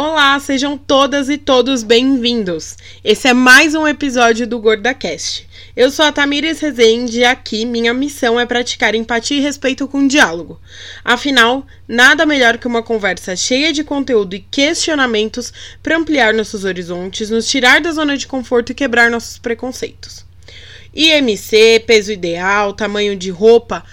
[0.00, 2.76] Olá, sejam todas e todos bem-vindos.
[3.02, 5.48] Esse é mais um episódio do GordaCast.
[5.74, 10.06] Eu sou a Tamires Rezende e aqui minha missão é praticar empatia e respeito com
[10.06, 10.60] diálogo.
[11.04, 15.52] Afinal, nada melhor que uma conversa cheia de conteúdo e questionamentos
[15.82, 20.24] para ampliar nossos horizontes, nos tirar da zona de conforto e quebrar nossos preconceitos.
[20.94, 23.84] IMC, peso ideal, tamanho de roupa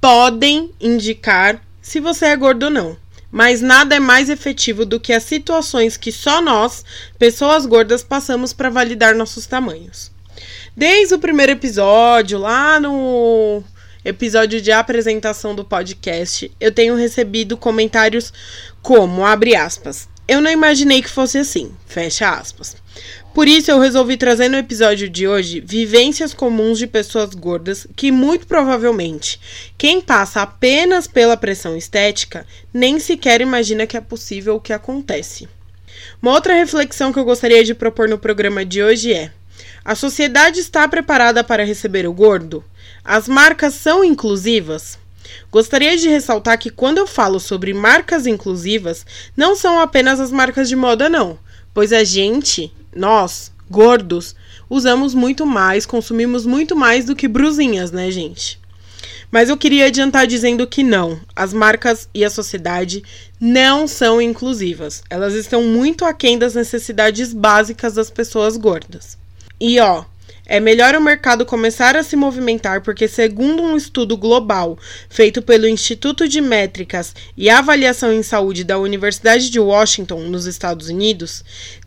[0.00, 3.02] podem indicar se você é gordo ou não
[3.32, 6.84] mas nada é mais efetivo do que as situações que só nós,
[7.18, 10.12] pessoas gordas, passamos para validar nossos tamanhos.
[10.76, 13.64] Desde o primeiro episódio, lá no
[14.04, 18.32] episódio de apresentação do podcast, eu tenho recebido comentários
[18.82, 22.76] como, abre aspas, eu não imaginei que fosse assim, fecha aspas.
[23.34, 28.12] Por isso, eu resolvi trazer no episódio de hoje vivências comuns de pessoas gordas que,
[28.12, 29.40] muito provavelmente,
[29.78, 35.48] quem passa apenas pela pressão estética nem sequer imagina que é possível o que acontece.
[36.20, 39.32] Uma outra reflexão que eu gostaria de propor no programa de hoje é:
[39.82, 42.62] a sociedade está preparada para receber o gordo?
[43.02, 44.98] As marcas são inclusivas?
[45.50, 50.68] Gostaria de ressaltar que quando eu falo sobre marcas inclusivas, não são apenas as marcas
[50.68, 51.38] de moda, não,
[51.72, 54.34] pois a gente, nós, gordos,
[54.68, 58.60] usamos muito mais, consumimos muito mais do que brusinhas, né, gente?
[59.30, 63.02] Mas eu queria adiantar dizendo que não, as marcas e a sociedade
[63.40, 65.02] não são inclusivas.
[65.08, 69.16] Elas estão muito aquém das necessidades básicas das pessoas gordas.
[69.58, 70.04] E ó,
[70.44, 74.76] é melhor o mercado começar a se movimentar porque, segundo um estudo global
[75.08, 80.88] feito pelo Instituto de Métricas e Avaliação em Saúde da Universidade de Washington, nos Estados
[80.88, 81.44] Unidos,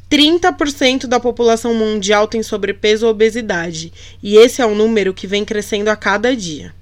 [0.09, 5.43] 30% da população mundial tem sobrepeso ou obesidade, e esse é um número que vem
[5.43, 6.73] crescendo a cada dia.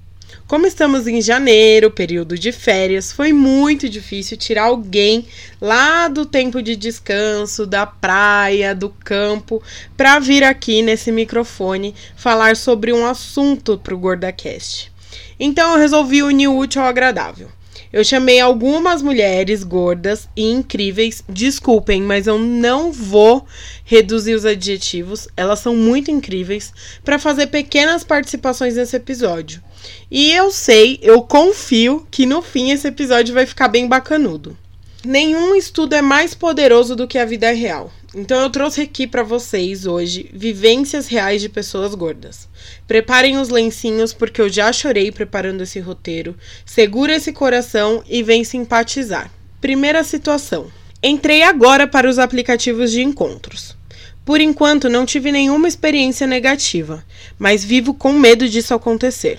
[0.46, 5.26] Como estamos em janeiro, período de férias, foi muito difícil tirar alguém
[5.58, 9.62] lá do tempo de descanso, da praia, do campo,
[9.96, 14.92] para vir aqui nesse microfone falar sobre um assunto para o GordaCast.
[15.40, 17.48] Então eu resolvi unir o útil ao agradável.
[17.94, 21.22] Eu chamei algumas mulheres gordas e incríveis.
[21.28, 23.46] Desculpem, mas eu não vou
[23.84, 25.28] reduzir os adjetivos.
[25.36, 26.72] Elas são muito incríveis
[27.04, 29.62] para fazer pequenas participações nesse episódio.
[30.10, 34.58] E eu sei, eu confio que no fim esse episódio vai ficar bem bacanudo.
[35.04, 37.92] Nenhum estudo é mais poderoso do que a vida real.
[38.14, 42.48] Então eu trouxe aqui para vocês hoje vivências reais de pessoas gordas.
[42.86, 46.34] Preparem os lencinhos porque eu já chorei preparando esse roteiro.
[46.64, 49.30] Segura esse coração e vem simpatizar.
[49.60, 50.68] Primeira situação.
[51.02, 53.76] Entrei agora para os aplicativos de encontros.
[54.24, 57.04] Por enquanto não tive nenhuma experiência negativa,
[57.38, 59.38] mas vivo com medo disso acontecer.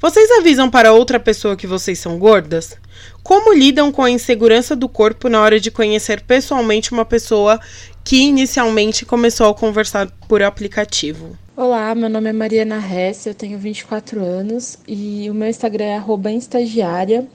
[0.00, 2.74] Vocês avisam para outra pessoa que vocês são gordas?
[3.22, 7.60] Como lidam com a insegurança do corpo na hora de conhecer pessoalmente uma pessoa
[8.02, 11.36] que inicialmente começou a conversar por aplicativo?
[11.54, 16.30] Olá, meu nome é Mariana Hess, eu tenho 24 anos e o meu Instagram é
[16.30, 17.28] @instagiária.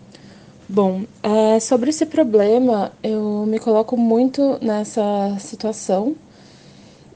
[0.67, 6.15] Bom, é, sobre esse problema, eu me coloco muito nessa situação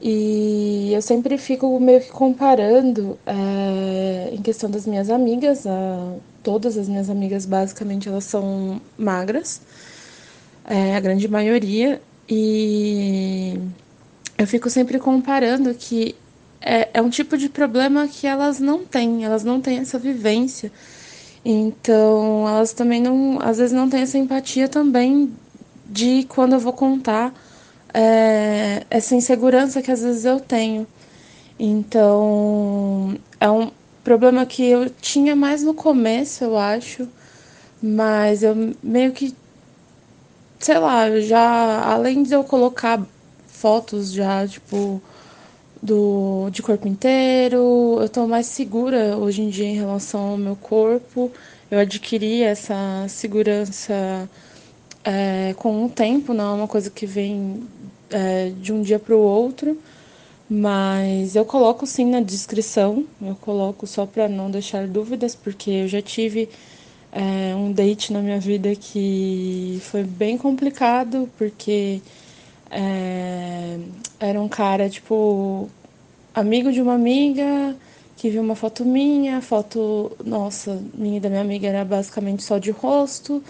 [0.00, 6.78] e eu sempre fico meio que comparando é, em questão das minhas amigas, a, todas
[6.78, 9.60] as minhas amigas basicamente elas são magras,
[10.64, 13.58] é, a grande maioria, e
[14.38, 16.14] eu fico sempre comparando que
[16.62, 20.72] é, é um tipo de problema que elas não têm, elas não têm essa vivência.
[21.44, 25.32] Então, elas também não, às vezes não têm essa empatia também
[25.86, 27.34] de quando eu vou contar
[27.94, 30.86] é, essa insegurança que às vezes eu tenho.
[31.58, 33.70] Então, é um
[34.02, 37.08] problema que eu tinha mais no começo, eu acho,
[37.82, 39.34] mas eu meio que,
[40.58, 43.00] sei lá, já, além de eu colocar
[43.46, 45.02] fotos já, tipo,
[45.82, 50.56] do, de corpo inteiro, eu tô mais segura hoje em dia em relação ao meu
[50.56, 51.30] corpo,
[51.70, 54.28] eu adquiri essa segurança
[55.04, 57.62] é, com o tempo, não é uma coisa que vem
[58.10, 59.78] é, de um dia para o outro,
[60.48, 65.88] mas eu coloco sim na descrição, eu coloco só para não deixar dúvidas, porque eu
[65.88, 66.48] já tive
[67.12, 72.00] é, um date na minha vida que foi bem complicado, porque
[72.70, 73.78] é,
[74.18, 75.68] era um cara, tipo,
[76.34, 77.76] amigo de uma amiga
[78.16, 82.58] que viu uma foto minha, foto, nossa, minha e da minha amiga era basicamente só
[82.58, 83.42] de rosto.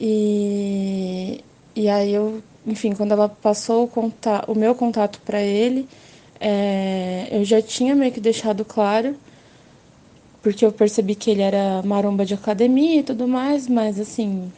[0.00, 1.44] E,
[1.76, 5.88] e aí eu enfim, quando ela passou o, contato, o meu contato para ele,
[6.40, 9.16] é, eu já tinha meio que deixado claro,
[10.42, 14.50] porque eu percebi que ele era maromba de academia e tudo mais, mas assim,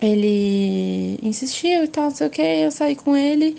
[0.00, 3.56] ele insistiu e tal, não sei o que, eu saí com ele.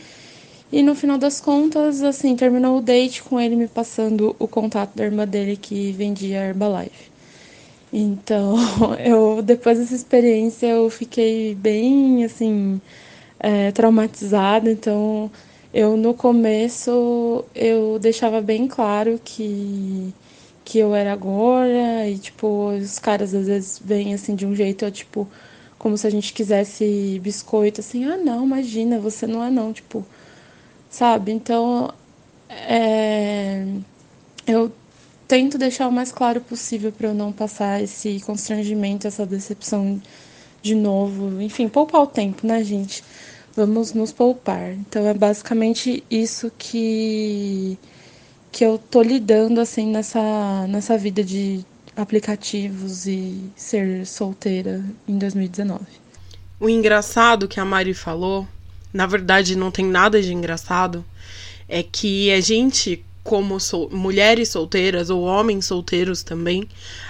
[0.71, 4.95] E no final das contas, assim, terminou o date com ele me passando o contato
[4.95, 7.09] da irmã dele que vendia Herbalife.
[7.91, 8.55] Então,
[9.03, 12.79] eu depois dessa experiência eu fiquei bem assim
[13.39, 14.71] é, traumatizada.
[14.71, 15.31] Então,
[15.74, 20.13] eu no começo eu deixava bem claro que
[20.65, 24.86] que eu era gorda e tipo os caras às vezes vêm assim de um jeito
[24.86, 25.27] eu, tipo
[25.77, 30.06] como se a gente quisesse biscoito assim ah não imagina você não é não tipo
[30.89, 31.94] sabe então
[32.50, 33.65] é,
[34.47, 34.71] eu
[35.27, 40.01] tento deixar o mais claro possível para eu não passar esse constrangimento essa decepção
[40.63, 43.03] de novo enfim poupar o tempo né gente
[43.59, 47.77] vamos nos poupar então é basicamente isso que
[48.51, 51.65] que eu tô lidando assim nessa nessa vida de
[51.95, 55.81] aplicativos e ser solteira em 2019.
[56.59, 58.47] O engraçado que a Mari falou,
[58.94, 61.03] na verdade não tem nada de engraçado,
[61.67, 66.67] é que a gente como sol mulheres solteiras ou homens solteiros também,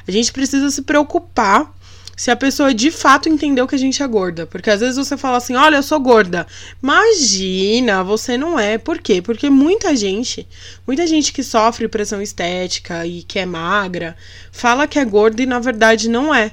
[0.08, 1.72] a gente precisa se preocupar
[2.20, 4.46] se a pessoa de fato entendeu que a gente é gorda.
[4.46, 6.46] Porque às vezes você fala assim: olha, eu sou gorda.
[6.84, 8.78] Imagina, você não é.
[8.78, 9.22] Por quê?
[9.22, 10.46] Porque muita gente,
[10.86, 14.18] muita gente que sofre pressão estética e que é magra,
[14.52, 16.52] fala que é gorda e na verdade não é.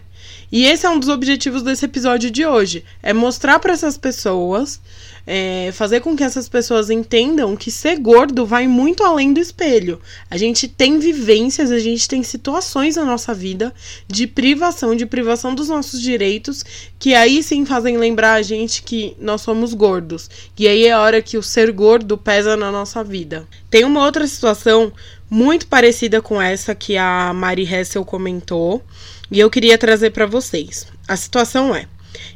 [0.52, 4.80] E esse é um dos objetivos desse episódio de hoje: é mostrar para essas pessoas
[5.26, 10.00] é, fazer com que essas pessoas entendam que ser gordo vai muito além do espelho.
[10.30, 13.74] A gente tem vivências, a gente tem situações na nossa vida
[14.06, 16.64] de privação, de privação dos nossos direitos,
[16.98, 20.30] que aí sim fazem lembrar a gente que nós somos gordos.
[20.56, 23.46] E aí é a hora que o ser gordo pesa na nossa vida.
[23.68, 24.92] Tem uma outra situação
[25.28, 28.82] muito parecida com essa que a Mari Hessel comentou,
[29.28, 30.86] e eu queria trazer para vocês.
[31.08, 31.86] A situação é: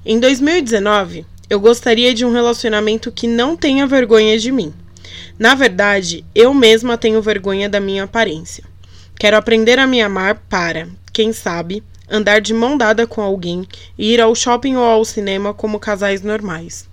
[0.05, 4.73] em 2019, eu gostaria de um relacionamento que não tenha vergonha de mim.
[5.37, 8.63] Na verdade, eu mesma tenho vergonha da minha aparência.
[9.19, 13.67] Quero aprender a me amar para, quem sabe, andar de mão dada com alguém
[13.99, 16.90] e ir ao shopping ou ao cinema como casais normais.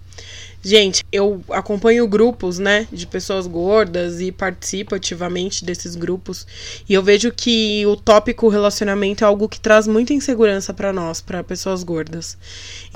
[0.61, 6.47] Gente, eu acompanho grupos, né, de pessoas gordas e participo ativamente desses grupos,
[6.89, 11.21] e eu vejo que o tópico relacionamento é algo que traz muita insegurança para nós,
[11.21, 12.37] para pessoas gordas.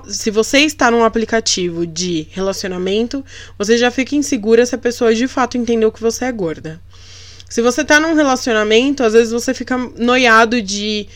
[0.08, 3.24] Se você está num aplicativo de relacionamento,
[3.58, 6.82] você já fica insegura se a pessoa de fato entendeu que você é gorda.
[7.48, 11.08] Se você tá num relacionamento, às vezes você fica noiado de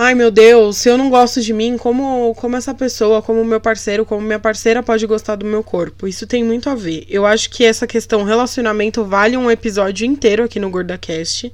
[0.00, 3.60] ai meu Deus, se eu não gosto de mim, como, como essa pessoa, como meu
[3.60, 6.06] parceiro, como minha parceira pode gostar do meu corpo?
[6.06, 7.04] Isso tem muito a ver.
[7.08, 11.52] Eu acho que essa questão relacionamento vale um episódio inteiro aqui no GordaCast.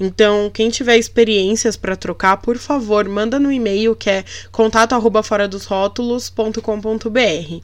[0.00, 5.22] Então, quem tiver experiências para trocar, por favor, manda no e-mail que é contato arroba
[5.22, 7.60] fora dos rótulos.com.br.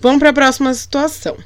[0.00, 1.36] Vamos para a próxima situação.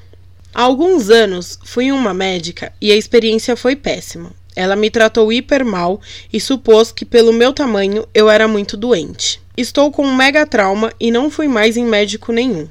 [0.55, 4.33] Há alguns anos fui uma médica e a experiência foi péssima.
[4.55, 6.01] Ela me tratou hiper mal
[6.33, 9.41] e supôs que, pelo meu tamanho, eu era muito doente.
[9.57, 12.69] Estou com um mega trauma e não fui mais em médico nenhum.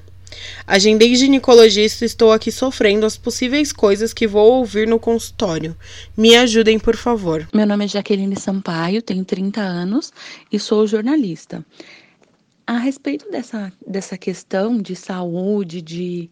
[0.65, 5.75] Agendei ginecologista e estou aqui sofrendo as possíveis coisas que vou ouvir no consultório.
[6.15, 7.47] Me ajudem, por favor.
[7.53, 10.11] Meu nome é Jaqueline Sampaio, tenho 30 anos
[10.51, 11.65] e sou jornalista.
[12.65, 16.29] A respeito dessa, dessa questão de saúde, de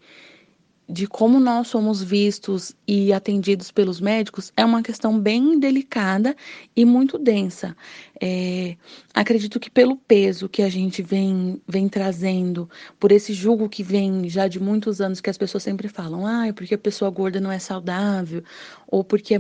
[0.90, 6.36] de como nós somos vistos e atendidos pelos médicos é uma questão bem delicada
[6.76, 7.78] e muito densa.
[8.20, 8.76] É,
[9.14, 12.68] acredito que pelo peso que a gente vem, vem trazendo,
[13.00, 16.48] por esse julgo que vem já de muitos anos, que as pessoas sempre falam, ah,
[16.48, 18.44] é porque a pessoa gorda não é saudável,
[18.88, 19.40] ou porque é,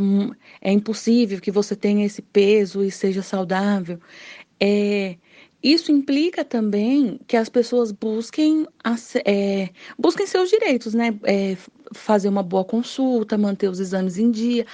[0.61, 3.99] é impossível que você tenha esse peso e seja saudável.
[4.59, 5.17] É,
[5.61, 8.65] isso implica também que as pessoas busquem,
[9.25, 11.17] é, busquem seus direitos, né?
[11.23, 11.57] É,
[11.93, 14.65] fazer uma boa consulta, manter os exames em dia,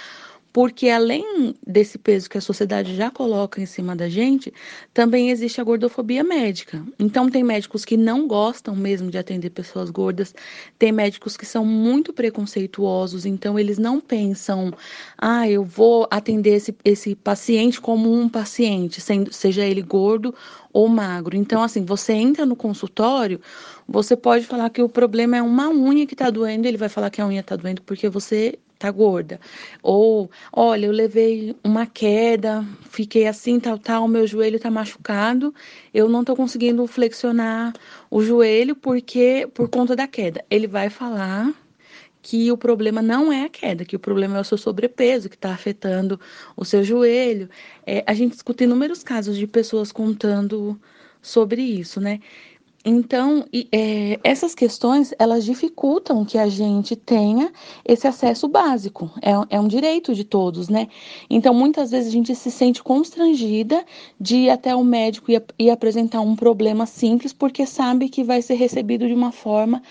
[0.56, 4.54] porque além desse peso que a sociedade já coloca em cima da gente,
[4.94, 6.82] também existe a gordofobia médica.
[6.98, 10.34] Então, tem médicos que não gostam mesmo de atender pessoas gordas,
[10.80, 14.72] tem médicos que são muito preconceituosos, então eles não pensam,
[15.18, 20.34] ah, eu vou atender esse, esse paciente como um paciente, sendo, seja ele gordo
[20.72, 21.36] ou magro.
[21.36, 23.42] Então, assim, você entra no consultório,
[23.86, 27.10] você pode falar que o problema é uma unha que está doendo, ele vai falar
[27.10, 29.40] que a unha está doendo porque você tá gorda.
[29.82, 35.54] Ou, olha, eu levei uma queda, fiquei assim, tal, tal, meu joelho tá machucado,
[35.94, 37.74] eu não tô conseguindo flexionar
[38.10, 40.44] o joelho porque por conta da queda.
[40.50, 41.54] Ele vai falar
[42.22, 45.36] que o problema não é a queda, que o problema é o seu sobrepeso que
[45.36, 46.20] está afetando
[46.58, 47.48] o seu joelho.
[47.86, 50.80] É, a gente escuta inúmeros casos de pessoas contando
[51.22, 52.20] sobre isso, né?
[52.88, 57.52] Então, é, essas questões, elas dificultam que a gente tenha
[57.84, 59.10] esse acesso básico.
[59.24, 60.88] É, é, um direito de todos, né?
[61.28, 63.84] Então, muitas vezes a gente se sente constrangida
[64.22, 68.44] de ir até o médico e, e apresentar um problema simples, porque sabe que vai
[68.44, 69.82] ser recebido de uma forma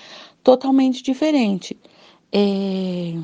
[0.44, 1.76] totalmente diferente.
[2.32, 3.14] É,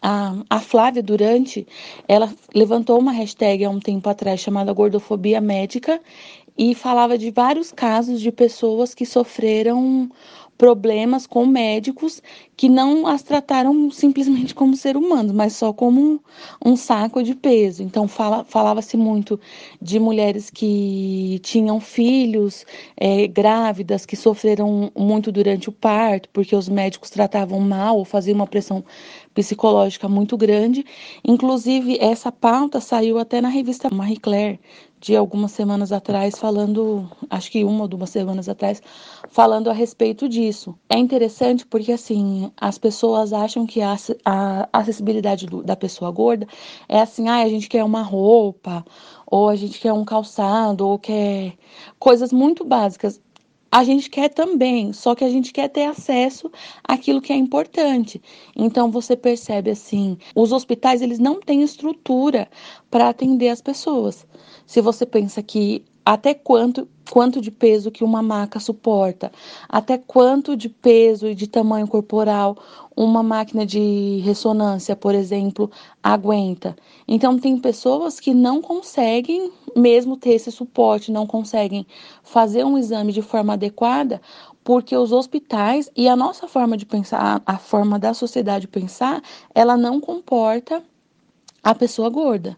[0.00, 1.66] a, a Flávia Durante,
[2.08, 6.00] ela levantou uma hashtag há um tempo atrás chamada gordofobia médica
[6.56, 10.10] e falava de vários casos de pessoas que sofreram
[10.62, 12.22] problemas com médicos
[12.56, 16.22] que não as trataram simplesmente como ser humanos, mas só como
[16.64, 17.82] um saco de peso.
[17.82, 19.40] Então fala, falava-se muito
[19.80, 22.64] de mulheres que tinham filhos,
[22.96, 28.36] é, grávidas, que sofreram muito durante o parto, porque os médicos tratavam mal ou faziam
[28.36, 28.84] uma pressão
[29.34, 30.84] psicológica muito grande.
[31.24, 34.60] Inclusive, essa pauta saiu até na revista Marie Claire,
[35.00, 38.80] de algumas semanas atrás, falando, acho que uma ou duas semanas atrás,
[39.28, 40.76] falando a respeito disso.
[40.88, 46.46] É interessante porque, assim, as pessoas acham que a, a acessibilidade do, da pessoa gorda
[46.88, 48.84] é assim, ah, a gente quer uma roupa,
[49.26, 51.54] ou a gente quer um calçado, ou quer
[51.98, 53.20] coisas muito básicas
[53.72, 56.52] a gente quer também, só que a gente quer ter acesso
[56.84, 58.20] àquilo que é importante.
[58.54, 62.50] Então você percebe assim, os hospitais eles não têm estrutura
[62.90, 64.26] para atender as pessoas.
[64.66, 69.30] Se você pensa que até quanto quanto de peso que uma maca suporta,
[69.68, 72.56] até quanto de peso e de tamanho corporal
[72.96, 75.70] uma máquina de ressonância, por exemplo,
[76.02, 76.76] aguenta.
[77.06, 81.86] Então tem pessoas que não conseguem mesmo ter esse suporte, não conseguem
[82.22, 84.20] fazer um exame de forma adequada,
[84.64, 89.22] porque os hospitais e a nossa forma de pensar, a forma da sociedade pensar,
[89.54, 90.82] ela não comporta
[91.62, 92.56] a pessoa gorda.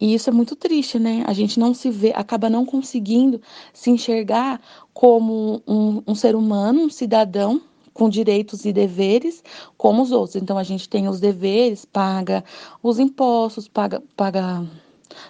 [0.00, 1.22] E isso é muito triste, né?
[1.26, 3.40] A gente não se vê, acaba não conseguindo
[3.72, 4.60] se enxergar
[4.92, 7.60] como um, um ser humano, um cidadão
[7.92, 9.42] com direitos e deveres
[9.76, 10.36] como os outros.
[10.36, 12.44] Então a gente tem os deveres, paga
[12.82, 14.66] os impostos, paga, paga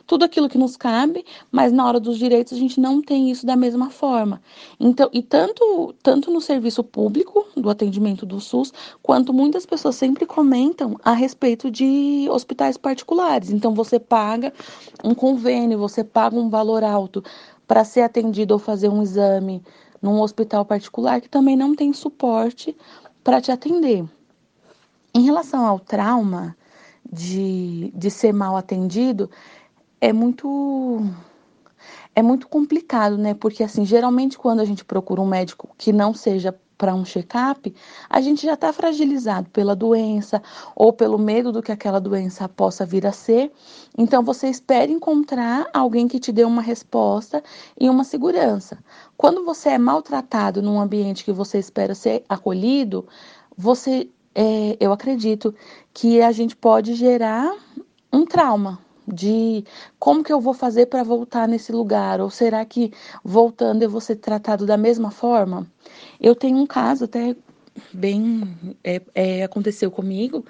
[0.07, 3.45] tudo aquilo que nos cabe, mas na hora dos direitos a gente não tem isso
[3.45, 4.41] da mesma forma.
[4.79, 10.27] Então, e tanto, tanto no serviço público, do atendimento do SUS, quanto muitas pessoas sempre
[10.27, 13.51] comentam a respeito de hospitais particulares.
[13.51, 14.53] Então, você paga
[15.03, 17.23] um convênio, você paga um valor alto
[17.67, 19.63] para ser atendido ou fazer um exame
[20.01, 22.77] num hospital particular que também não tem suporte
[23.23, 24.05] para te atender.
[25.15, 26.57] Em relação ao trauma
[27.11, 29.31] de, de ser mal atendido,
[30.01, 31.01] é muito
[32.15, 33.35] é muito complicado, né?
[33.35, 37.73] Porque assim, geralmente quando a gente procura um médico que não seja para um check-up,
[38.11, 40.43] a gente já está fragilizado pela doença
[40.75, 43.53] ou pelo medo do que aquela doença possa vir a ser.
[43.97, 47.41] Então você espera encontrar alguém que te dê uma resposta
[47.81, 48.79] e uma segurança.
[49.17, 53.07] Quando você é maltratado num ambiente que você espera ser acolhido,
[53.57, 55.55] você, é, eu acredito
[55.95, 57.55] que a gente pode gerar
[58.13, 59.65] um trauma, de
[59.99, 62.21] como que eu vou fazer para voltar nesse lugar?
[62.21, 62.93] Ou será que
[63.25, 65.67] voltando eu vou ser tratado da mesma forma?
[66.23, 67.35] Eu tenho um caso até
[67.93, 70.45] bem é, é, aconteceu comigo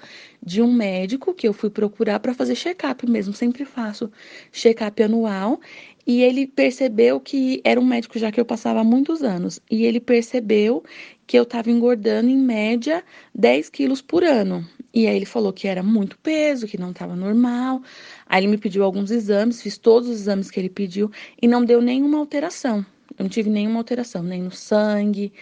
[0.45, 4.11] de um médico que eu fui procurar para fazer check-up mesmo, sempre faço
[4.51, 5.59] check-up anual
[6.05, 9.83] e ele percebeu que era um médico já que eu passava há muitos anos e
[9.85, 10.83] ele percebeu
[11.25, 13.03] que eu estava engordando em média
[13.33, 17.15] 10 quilos por ano e aí ele falou que era muito peso, que não estava
[17.15, 17.81] normal.
[18.27, 21.09] Aí ele me pediu alguns exames, fiz todos os exames que ele pediu
[21.41, 22.85] e não deu nenhuma alteração.
[23.17, 25.33] Eu não tive nenhuma alteração, nem no sangue,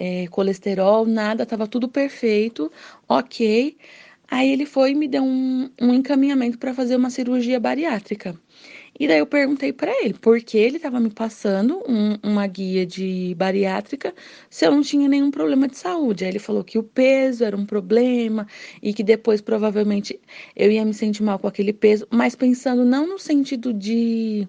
[0.00, 2.72] é, colesterol, nada, estava tudo perfeito,
[3.06, 3.76] ok.
[4.30, 8.34] Aí ele foi e me deu um, um encaminhamento para fazer uma cirurgia bariátrica.
[8.98, 12.86] E daí eu perguntei para ele por que ele estava me passando um, uma guia
[12.86, 14.14] de bariátrica
[14.48, 16.24] se eu não tinha nenhum problema de saúde.
[16.24, 18.46] Aí ele falou que o peso era um problema
[18.82, 20.18] e que depois provavelmente
[20.56, 24.48] eu ia me sentir mal com aquele peso, mas pensando não no sentido de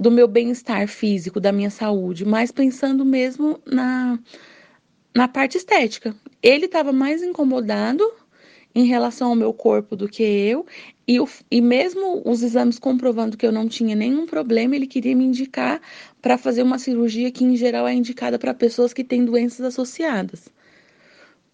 [0.00, 4.18] do meu bem-estar físico, da minha saúde, mas pensando mesmo na
[5.14, 6.14] na parte estética.
[6.42, 8.04] Ele estava mais incomodado
[8.74, 10.66] em relação ao meu corpo do que eu,
[11.06, 15.14] e, o, e mesmo os exames comprovando que eu não tinha nenhum problema, ele queria
[15.14, 15.80] me indicar
[16.20, 20.48] para fazer uma cirurgia que, em geral, é indicada para pessoas que têm doenças associadas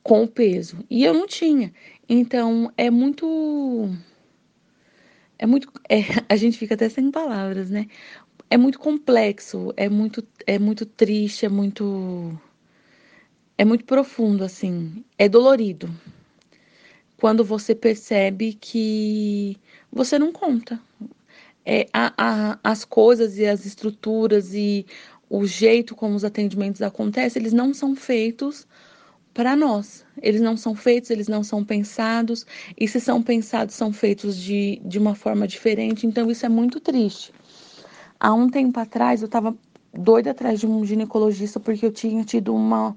[0.03, 0.79] com o peso.
[0.89, 1.73] E eu não tinha.
[2.09, 3.91] Então, é muito.
[5.39, 5.71] É muito.
[5.89, 5.99] É,
[6.29, 7.87] a gente fica até sem palavras, né?
[8.49, 12.39] É muito complexo, é muito, é muito triste, é muito.
[13.61, 15.05] É muito profundo, assim.
[15.19, 15.91] É dolorido
[17.19, 19.55] quando você percebe que
[19.93, 20.81] você não conta.
[21.67, 24.87] É, a, a, as coisas e as estruturas e
[25.29, 28.67] o jeito como os atendimentos acontecem, eles não são feitos
[29.35, 30.07] para nós.
[30.23, 32.47] Eles não são feitos, eles não são pensados,
[32.79, 36.81] e se são pensados, são feitos de, de uma forma diferente, então isso é muito
[36.81, 37.31] triste.
[38.19, 39.55] Há um tempo atrás, eu estava
[39.93, 42.97] doida atrás de um ginecologista porque eu tinha tido uma,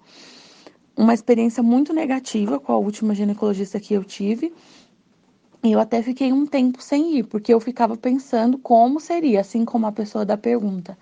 [0.95, 4.53] uma experiência muito negativa com a última ginecologista que eu tive.
[5.63, 9.63] E eu até fiquei um tempo sem ir, porque eu ficava pensando como seria, assim
[9.63, 10.97] como a pessoa da pergunta.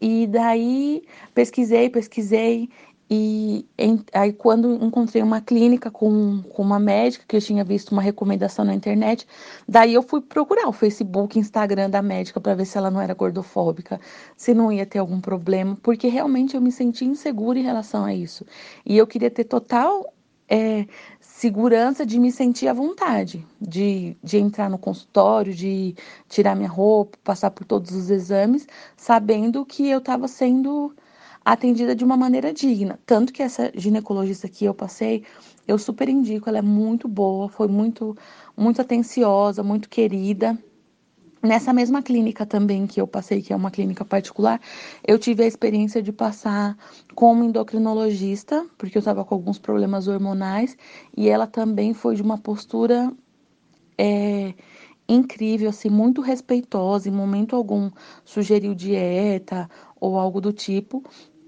[0.00, 1.02] E daí
[1.34, 2.68] pesquisei, pesquisei,
[3.10, 7.92] e em, aí, quando encontrei uma clínica com, com uma médica, que eu tinha visto
[7.92, 9.26] uma recomendação na internet,
[9.68, 13.12] daí eu fui procurar o Facebook, Instagram da médica para ver se ela não era
[13.12, 14.00] gordofóbica,
[14.36, 18.14] se não ia ter algum problema, porque realmente eu me senti insegura em relação a
[18.14, 18.46] isso.
[18.86, 20.12] E eu queria ter total
[20.48, 20.86] é,
[21.20, 25.94] segurança de me sentir à vontade, de, de entrar no consultório, de
[26.28, 30.94] tirar minha roupa, passar por todos os exames, sabendo que eu estava sendo
[31.44, 32.98] atendida de uma maneira digna.
[33.04, 35.24] Tanto que essa ginecologista que eu passei,
[35.68, 38.16] eu super indico, ela é muito boa, foi muito,
[38.56, 40.58] muito atenciosa, muito querida.
[41.42, 44.58] Nessa mesma clínica também que eu passei, que é uma clínica particular,
[45.06, 46.74] eu tive a experiência de passar
[47.14, 50.74] como endocrinologista, porque eu estava com alguns problemas hormonais,
[51.14, 53.12] e ela também foi de uma postura
[53.98, 54.54] é,
[55.06, 57.90] incrível, assim, muito respeitosa, em momento algum
[58.24, 59.68] sugeriu dieta
[60.00, 61.04] ou algo do tipo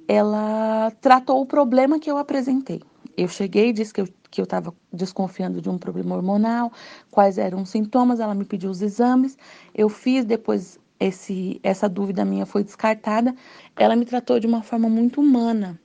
[0.09, 2.83] ela tratou o problema que eu apresentei.
[3.17, 6.71] Eu cheguei, disse que eu que eu estava desconfiando de um problema hormonal,
[7.11, 9.39] quais eram os sintomas, ela me pediu os exames,
[9.75, 13.35] eu fiz, depois esse, essa dúvida minha foi descartada.
[13.77, 15.81] Ela me tratou de uma forma muito humana.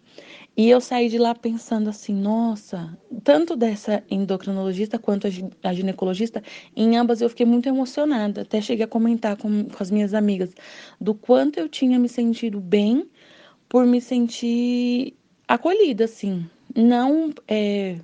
[0.55, 5.27] E eu saí de lá pensando assim, nossa, tanto dessa endocrinologista quanto
[5.63, 6.43] a ginecologista,
[6.75, 8.41] em ambas eu fiquei muito emocionada.
[8.41, 10.53] Até cheguei a comentar com, com as minhas amigas
[10.99, 13.09] do quanto eu tinha me sentido bem
[13.71, 15.15] por me sentir
[15.47, 16.45] acolhida, assim.
[16.75, 17.95] Não é,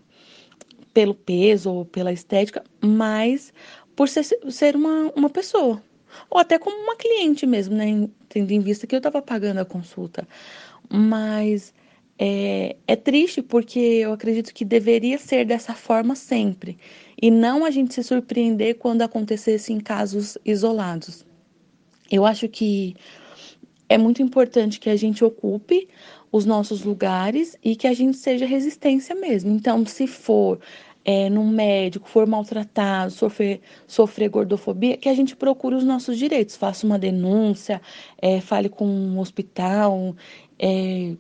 [0.94, 3.54] pelo peso ou pela estética, mas
[3.94, 5.84] por ser, ser uma, uma pessoa.
[6.30, 8.08] Ou até como uma cliente mesmo, né?
[8.30, 10.26] Tendo em vista que eu estava pagando a consulta.
[10.90, 11.74] Mas
[12.18, 16.78] é, é triste porque eu acredito que deveria ser dessa forma sempre.
[17.22, 21.26] E não a gente se surpreender quando acontecesse em casos isolados.
[22.10, 22.96] Eu acho que
[23.90, 25.88] é muito importante que a gente ocupe
[26.32, 29.52] os nossos lugares e que a gente seja resistência mesmo.
[29.52, 30.60] Então, se for
[31.06, 36.58] é, num médico, for maltratado, sofrer, sofrer gordofobia, que a gente procure os nossos direitos,
[36.58, 37.82] faça uma denúncia,
[38.22, 40.14] é, fale com um hospital,
[40.60, 41.16] é,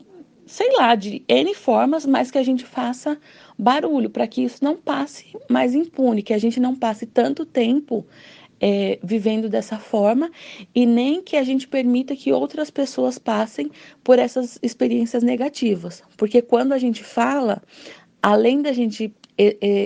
[0.45, 3.17] sei lá, de N formas, mas que a gente faça
[3.57, 8.05] barulho para que isso não passe mais impune, que a gente não passe tanto tempo
[8.59, 10.31] é, vivendo dessa forma
[10.73, 13.71] e nem que a gente permita que outras pessoas passem
[14.03, 16.03] por essas experiências negativas.
[16.15, 17.61] Porque quando a gente fala,
[18.21, 19.13] além da gente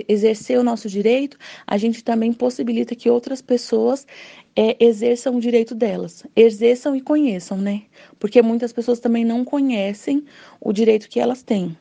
[0.08, 4.06] exercer o nosso direito, a gente também possibilita que outras pessoas
[4.56, 7.82] é, exerçam o direito delas, exerçam e conheçam, né?
[8.18, 10.24] Porque muitas pessoas também não conhecem
[10.60, 11.76] o direito que elas têm.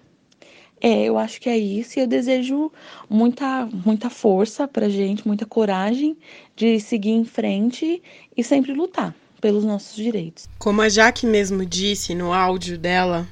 [0.81, 2.71] É, eu acho que é isso e eu desejo
[3.07, 6.17] muita, muita força pra gente, muita coragem
[6.55, 8.01] de seguir em frente
[8.35, 10.47] e sempre lutar pelos nossos direitos.
[10.57, 13.27] Como a Jaque mesmo disse no áudio dela,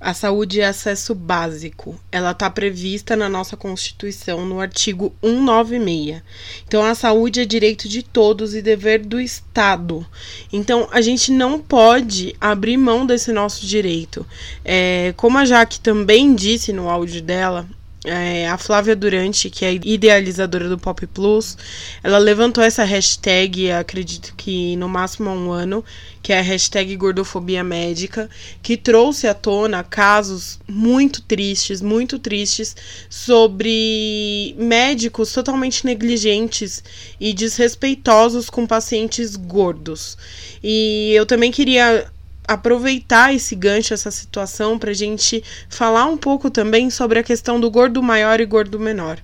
[0.00, 1.98] a saúde é acesso básico.
[2.12, 6.22] Ela está prevista na nossa Constituição, no artigo 196.
[6.66, 10.06] Então, a saúde é direito de todos e dever do Estado.
[10.52, 14.26] Então, a gente não pode abrir mão desse nosso direito.
[14.64, 17.66] É, como a Jaque também disse no áudio dela,
[18.04, 21.56] é, a Flávia Durante, que é idealizadora do Pop Plus,
[22.02, 25.82] ela levantou essa hashtag, acredito que no máximo há um ano,
[26.22, 28.28] que é a hashtag gordofobia médica,
[28.62, 32.76] que trouxe à tona casos muito tristes, muito tristes,
[33.08, 36.84] sobre médicos totalmente negligentes
[37.18, 40.18] e desrespeitosos com pacientes gordos.
[40.62, 42.06] E eu também queria
[42.46, 47.60] aproveitar esse gancho, essa situação, para a gente falar um pouco também sobre a questão
[47.60, 49.18] do gordo maior e gordo menor.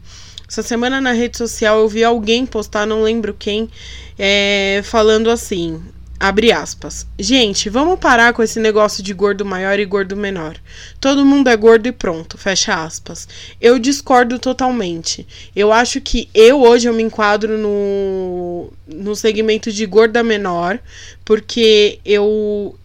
[0.48, 3.70] Essa semana na rede social eu vi alguém postar, não lembro quem,
[4.18, 5.80] é, falando assim:
[6.20, 7.06] abre aspas.
[7.18, 10.56] Gente, vamos parar com esse negócio de gordo maior e gordo menor.
[11.00, 13.26] Todo mundo é gordo e pronto, fecha aspas.
[13.58, 15.26] Eu discordo totalmente.
[15.56, 20.78] Eu acho que eu hoje eu me enquadro no, no segmento de gorda menor,
[21.24, 22.76] porque eu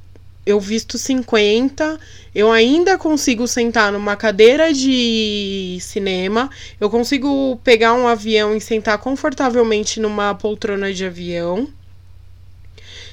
[0.46, 2.00] eu visto 50,
[2.34, 8.98] eu ainda consigo sentar numa cadeira de cinema, eu consigo pegar um avião e sentar
[9.00, 11.68] confortavelmente numa poltrona de avião.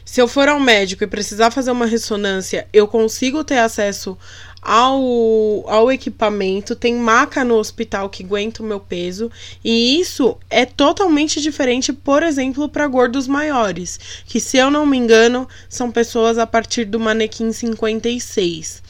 [0.05, 4.19] Se eu for ao médico e precisar fazer uma ressonância, eu consigo ter acesso
[4.63, 9.29] ao, ao equipamento, tem maca no hospital que aguenta o meu peso,
[9.65, 14.97] e isso é totalmente diferente, por exemplo, para gordos maiores, que se eu não me
[14.97, 18.83] engano, são pessoas a partir do manequim 56.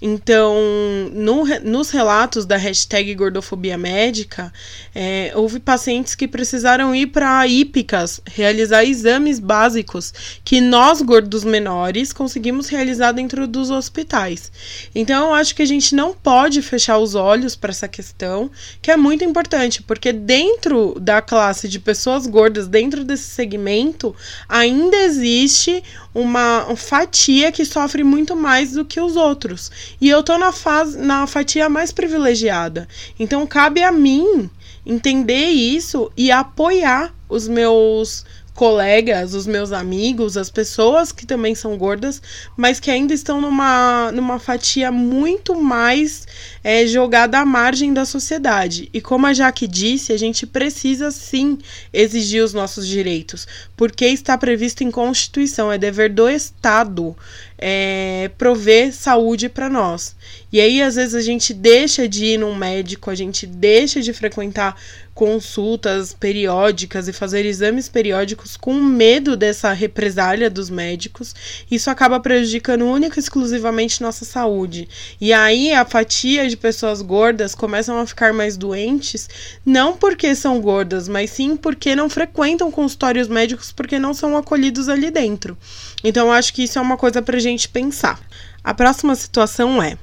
[0.00, 0.54] Então,
[1.12, 4.52] no, nos relatos da hashtag gordofobia médica,
[4.94, 10.12] é, houve pacientes que precisaram ir para hípicas realizar exames básicos
[10.44, 14.52] que nós, gordos menores, conseguimos realizar dentro dos hospitais.
[14.94, 18.90] Então, eu acho que a gente não pode fechar os olhos para essa questão, que
[18.92, 24.14] é muito importante, porque dentro da classe de pessoas gordas, dentro desse segmento,
[24.48, 25.82] ainda existe
[26.14, 29.70] uma fatia que sofre muito mais do que os outros.
[30.00, 32.88] E eu tô na, fase, na fatia mais privilegiada.
[33.18, 34.48] Então cabe a mim
[34.84, 38.24] entender isso e apoiar os meus
[38.58, 42.20] colegas, os meus amigos, as pessoas que também são gordas,
[42.56, 46.26] mas que ainda estão numa, numa fatia muito mais
[46.70, 48.90] é, jogada à margem da sociedade.
[48.92, 51.56] E como a Jaque disse, a gente precisa sim
[51.94, 57.16] exigir os nossos direitos, porque está previsto em Constituição, é dever do Estado
[57.58, 60.14] é, prover saúde para nós.
[60.52, 64.12] E aí, às vezes, a gente deixa de ir num médico, a gente deixa de
[64.12, 64.76] frequentar
[65.12, 71.34] consultas periódicas e fazer exames periódicos com medo dessa represália dos médicos.
[71.68, 74.88] Isso acaba prejudicando única e exclusivamente nossa saúde.
[75.20, 79.28] E aí a fatia de pessoas gordas começam a ficar mais doentes,
[79.64, 84.88] não porque são gordas, mas sim porque não frequentam consultórios médicos porque não são acolhidos
[84.88, 85.56] ali dentro.
[86.04, 88.20] Então acho que isso é uma coisa pra gente pensar.
[88.62, 89.96] A próxima situação é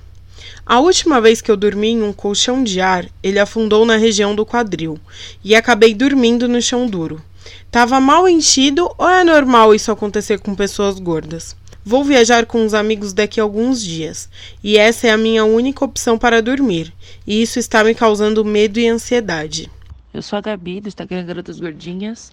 [0.65, 4.33] a última vez que eu dormi em um colchão de ar, ele afundou na região
[4.33, 4.99] do quadril
[5.43, 7.21] e acabei dormindo no chão duro.
[7.69, 11.55] Tava mal enchido ou é normal isso acontecer com pessoas gordas?
[11.87, 14.27] Vou viajar com uns amigos daqui a alguns dias.
[14.63, 16.91] E essa é a minha única opção para dormir,
[17.27, 19.69] e isso está me causando medo e ansiedade.
[20.11, 22.31] Eu sou a Gabi, do Instagram Garotas Gordinhas,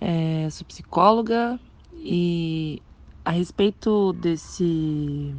[0.00, 1.60] é, sou psicóloga.
[2.02, 2.82] E
[3.24, 5.34] a respeito desse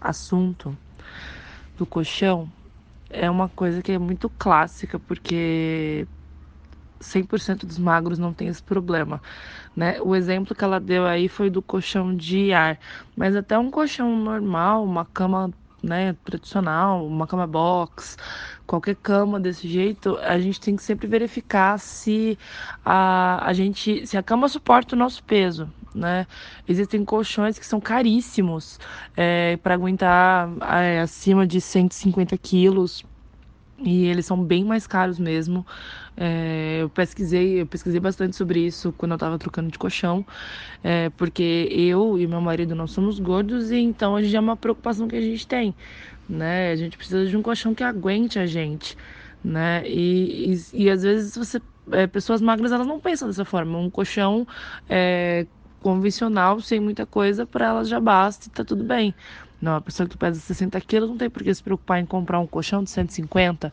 [0.00, 0.76] assunto
[1.78, 2.50] do colchão
[3.08, 6.06] é uma coisa que é muito clássica, porque
[7.00, 9.20] 100% dos magros não tem esse problema,
[9.76, 10.00] né?
[10.00, 12.78] O exemplo que ela deu aí foi do colchão de ar,
[13.16, 15.50] mas até um colchão normal, uma cama,
[15.82, 18.16] né, tradicional, uma cama box,
[18.66, 22.38] qualquer cama desse jeito, a gente tem que sempre verificar se
[22.84, 26.26] a, a gente, se a cama suporta o nosso peso, né?
[26.66, 28.78] Existem colchões que são caríssimos
[29.16, 30.48] é, para aguentar
[30.80, 33.04] é, acima de 150 quilos
[33.84, 35.66] e eles são bem mais caros mesmo.
[36.16, 40.24] É, eu pesquisei, eu pesquisei bastante sobre isso quando eu estava trocando de colchão,
[40.82, 45.08] é, porque eu e meu marido não somos gordos e então gente é uma preocupação
[45.08, 45.74] que a gente tem,
[46.28, 46.70] né?
[46.72, 48.96] A gente precisa de um colchão que aguente a gente,
[49.42, 49.86] né?
[49.88, 51.60] E, e, e às vezes você
[51.92, 53.78] é, pessoas magras elas não pensam dessa forma.
[53.78, 54.46] Um colchão
[54.88, 55.46] é,
[55.80, 59.14] convencional, sem muita coisa, para elas já basta e tá tudo bem.
[59.64, 62.38] Não, a pessoa que pesa 60 quilos não tem por que se preocupar em comprar
[62.38, 63.72] um colchão de 150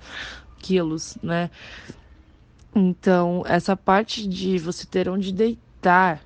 [0.57, 1.51] quilos, né?
[2.73, 6.21] Então, essa parte de você ter onde deitar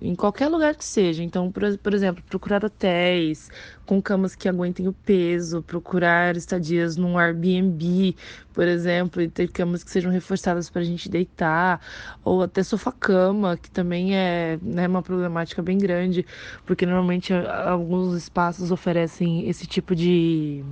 [0.00, 1.22] em qualquer lugar que seja.
[1.22, 3.50] Então, por, por, exemplo, procurar hotéis
[3.86, 8.14] com camas que aguentem o peso, procurar estadias num Airbnb,
[8.52, 11.80] por exemplo, e ter camas que sejam reforçadas para a gente deitar,
[12.24, 16.24] ou até sofá-cama, que também é né, uma problemática bem grande,
[16.64, 20.64] porque normalmente alguns espaços oferecem esse tipo de,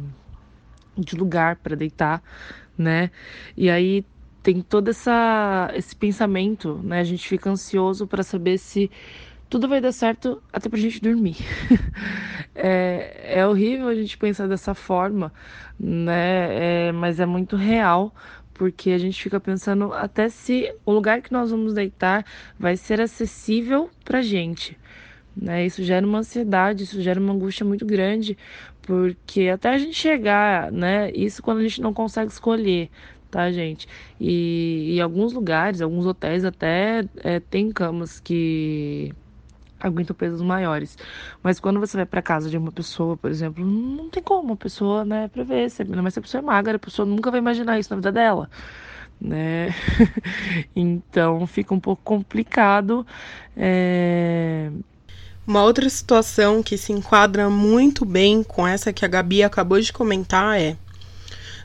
[0.96, 2.22] de lugar para deitar,
[2.76, 3.11] né?
[3.57, 4.04] E aí
[4.48, 7.00] tem todo essa, esse pensamento, né?
[7.00, 8.90] A gente fica ansioso para saber se
[9.46, 11.37] tudo vai dar certo até pra gente dormir.
[12.54, 15.30] é, é horrível a gente pensar dessa forma,
[15.78, 16.87] né?
[16.88, 18.14] É, mas é muito real,
[18.54, 22.24] porque a gente fica pensando até se o lugar que nós vamos deitar
[22.58, 24.78] vai ser acessível pra gente.
[25.37, 25.66] Né?
[25.66, 28.37] Isso gera uma ansiedade, isso gera uma angústia muito grande,
[28.80, 31.12] porque até a gente chegar, né?
[31.12, 32.90] Isso quando a gente não consegue escolher,
[33.30, 33.88] tá, gente?
[34.20, 39.14] E em alguns lugares, alguns hotéis até é, tem camas que
[39.80, 40.96] aguentam pesos maiores.
[41.42, 44.56] Mas quando você vai para casa de uma pessoa, por exemplo, não tem como a
[44.56, 45.68] pessoa, né, prever.
[46.02, 48.50] Mas se a pessoa é magra, a pessoa nunca vai imaginar isso na vida dela.
[49.20, 49.74] Né?
[50.74, 53.06] então fica um pouco complicado.
[53.56, 54.70] É...
[55.46, 59.92] Uma outra situação que se enquadra muito bem com essa que a Gabi acabou de
[59.92, 60.76] comentar é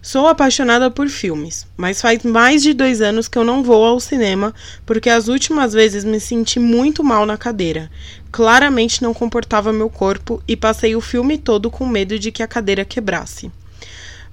[0.06, 4.02] Sou apaixonada por filmes, mas faz mais de dois anos que eu não vou ao
[4.02, 4.54] cinema
[4.86, 7.89] porque as últimas vezes me senti muito mal na cadeira.
[8.30, 12.48] Claramente não comportava meu corpo e passei o filme todo com medo de que a
[12.48, 13.50] cadeira quebrasse.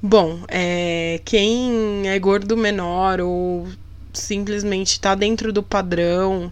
[0.02, 3.68] Bom, é, quem é gordo menor ou
[4.12, 6.50] simplesmente está dentro do padrão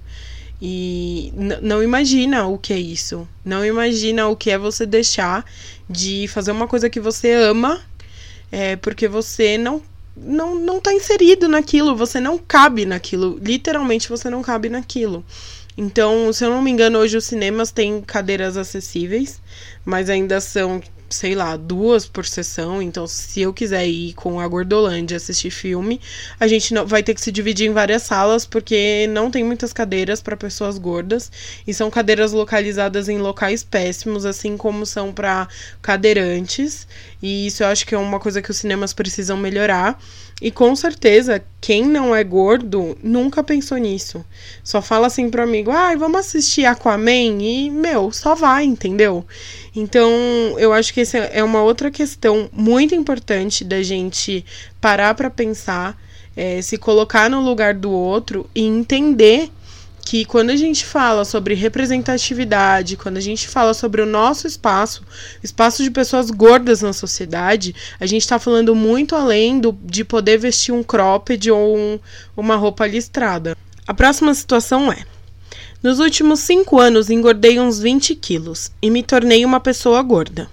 [0.63, 3.27] e não imagina o que é isso.
[3.45, 5.45] Não imagina o que é você deixar
[5.91, 7.83] de fazer uma coisa que você ama
[8.51, 9.83] é porque você não
[10.17, 15.25] não não tá inserido naquilo, você não cabe naquilo, literalmente você não cabe naquilo.
[15.77, 19.41] Então, se eu não me engano, hoje os cinemas têm cadeiras acessíveis,
[19.85, 22.83] mas ainda são sei lá, duas por sessão.
[22.83, 26.01] Então, se eu quiser ir com a Gordolândia assistir filme,
[26.39, 29.73] a gente não vai ter que se dividir em várias salas, porque não tem muitas
[29.73, 31.31] cadeiras para pessoas gordas.
[31.67, 35.49] E são cadeiras localizadas em locais péssimos, assim como são para
[35.81, 36.87] cadeirantes.
[37.23, 39.99] E isso eu acho que é uma coisa que os cinemas precisam melhorar.
[40.41, 44.25] E com certeza, quem não é gordo nunca pensou nisso.
[44.63, 49.27] Só fala assim pro amigo: ai, ah, vamos assistir Aquaman e, meu, só vai, entendeu?
[49.75, 50.11] Então,
[50.59, 54.45] eu acho que essa é uma outra questão muito importante da gente
[54.81, 56.01] parar para pensar,
[56.37, 59.51] é, se colocar no lugar do outro e entender
[60.09, 65.03] que quando a gente fala sobre representatividade, quando a gente fala sobre o nosso espaço,
[65.43, 70.39] espaço de pessoas gordas na sociedade, a gente está falando muito além do, de poder
[70.39, 72.01] vestir um cropped ou um,
[72.35, 73.55] uma roupa listrada.
[73.87, 75.05] A próxima situação é:
[75.83, 80.49] nos últimos cinco anos engordei uns 20 quilos e me tornei uma pessoa gorda.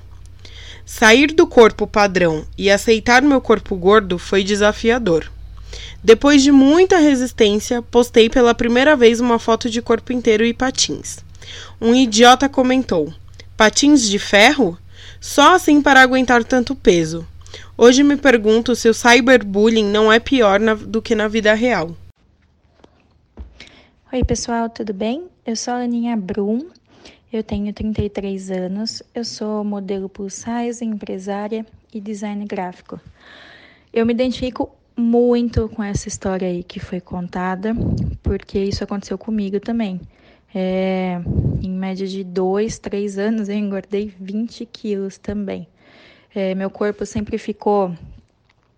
[0.86, 5.32] Sair do corpo padrão e aceitar meu corpo gordo foi desafiador.
[6.04, 11.18] Depois de muita resistência, postei pela primeira vez uma foto de corpo inteiro e patins.
[11.82, 13.14] Um idiota comentou:
[13.58, 14.78] Patins de ferro?
[15.20, 17.26] Só assim para aguentar tanto peso.
[17.78, 21.96] Hoje me pergunto se o cyberbullying não é pior na, do que na vida real.
[24.14, 25.26] Oi, pessoal, tudo bem?
[25.46, 26.70] Eu sou a Aninha Brum,
[27.34, 33.00] eu tenho 33 anos, eu sou modelo plus size, empresária e design gráfico.
[33.94, 37.74] Eu me identifico muito com essa história aí que foi contada,
[38.24, 40.00] porque isso aconteceu comigo também.
[40.54, 41.20] É,
[41.62, 45.68] em média de dois, três anos eu engordei 20 quilos também.
[46.34, 47.94] É, meu corpo sempre ficou,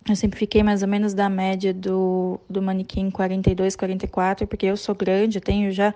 [0.09, 4.77] eu sempre fiquei mais ou menos da média do, do manequim 42, 44, porque eu
[4.77, 5.93] sou grande, eu tenho já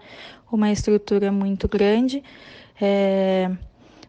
[0.52, 2.24] uma estrutura muito grande.
[2.80, 3.50] É,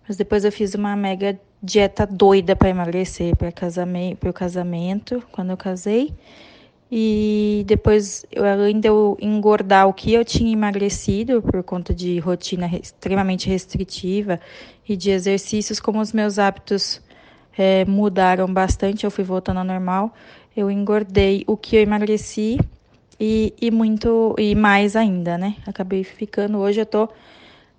[0.06, 5.50] mas depois eu fiz uma mega dieta doida para emagrecer para casamento, o casamento, quando
[5.50, 6.12] eu casei.
[6.94, 12.18] E depois, eu, além de eu engordar o que eu tinha emagrecido por conta de
[12.18, 14.38] rotina extremamente restritiva
[14.86, 17.00] e de exercícios, como os meus hábitos
[17.56, 20.12] é, mudaram bastante, eu fui voltando ao normal,
[20.54, 22.58] eu engordei o que eu emagreci
[23.18, 25.56] e, e muito e mais ainda, né?
[25.66, 27.08] Acabei ficando hoje eu tô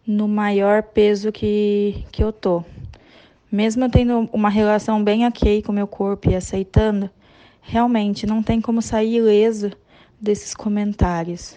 [0.07, 2.63] no maior peso que, que eu tô.
[3.53, 7.07] Mesmo tendo uma relação bem ok com meu corpo e aceitando,
[7.61, 9.71] realmente não tem como sair ileso
[10.19, 11.55] desses comentários.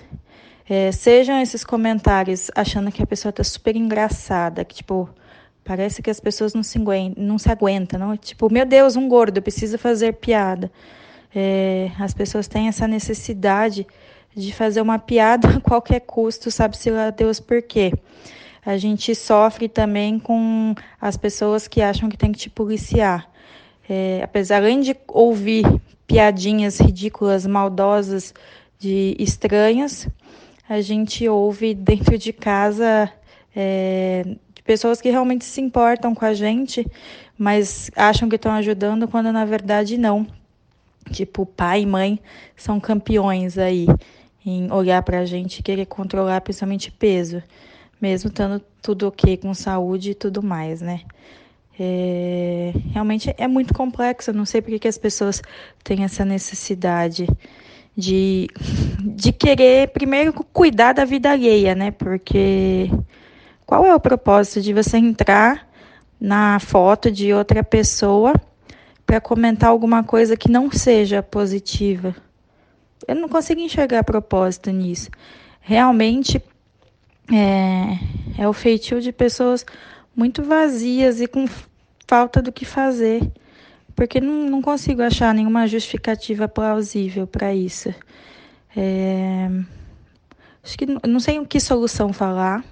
[0.69, 5.09] É, sejam esses comentários achando que a pessoa tá super engraçada, que tipo,
[5.65, 8.15] parece que as pessoas não se aguentam, não se aguentam, não?
[8.15, 10.71] Tipo, meu Deus, um gordo, precisa fazer piada.
[11.35, 13.87] É, as pessoas têm essa necessidade
[14.37, 17.91] de fazer uma piada a qualquer custo, sabe-se lá Deus por quê
[18.67, 23.31] a gente sofre também com as pessoas que acham que tem que te policiar.
[23.89, 25.65] É, apesar além de ouvir
[26.05, 28.35] piadinhas ridículas, maldosas
[28.77, 30.09] de estranhas,
[30.69, 33.09] a gente ouve dentro de casa
[33.55, 36.85] é, de pessoas que realmente se importam com a gente,
[37.39, 40.27] mas acham que estão ajudando quando na verdade não.
[41.13, 42.19] Tipo, pai e mãe
[42.57, 43.87] são campeões aí
[44.45, 47.41] em olhar para a gente e querer controlar principalmente peso
[48.01, 51.03] mesmo estando tudo ok com saúde e tudo mais, né?
[51.79, 55.43] É, realmente é muito complexo, não sei porque que as pessoas
[55.85, 57.27] têm essa necessidade
[57.95, 58.49] de,
[59.01, 61.91] de querer primeiro cuidar da vida alheia, né?
[61.91, 62.91] Porque
[63.67, 65.69] qual é o propósito de você entrar
[66.19, 68.35] na foto de outra pessoa
[69.05, 72.15] para comentar alguma coisa que não seja positiva?
[73.07, 75.11] Eu não consigo enxergar propósito nisso.
[75.61, 76.43] Realmente
[77.33, 79.65] é, é o feitio de pessoas
[80.15, 81.47] muito vazias e com
[82.07, 83.31] falta do que fazer,
[83.95, 87.93] porque não, não consigo achar nenhuma justificativa plausível para isso.
[88.77, 89.49] É,
[90.63, 92.65] acho que não sei o que solução falar,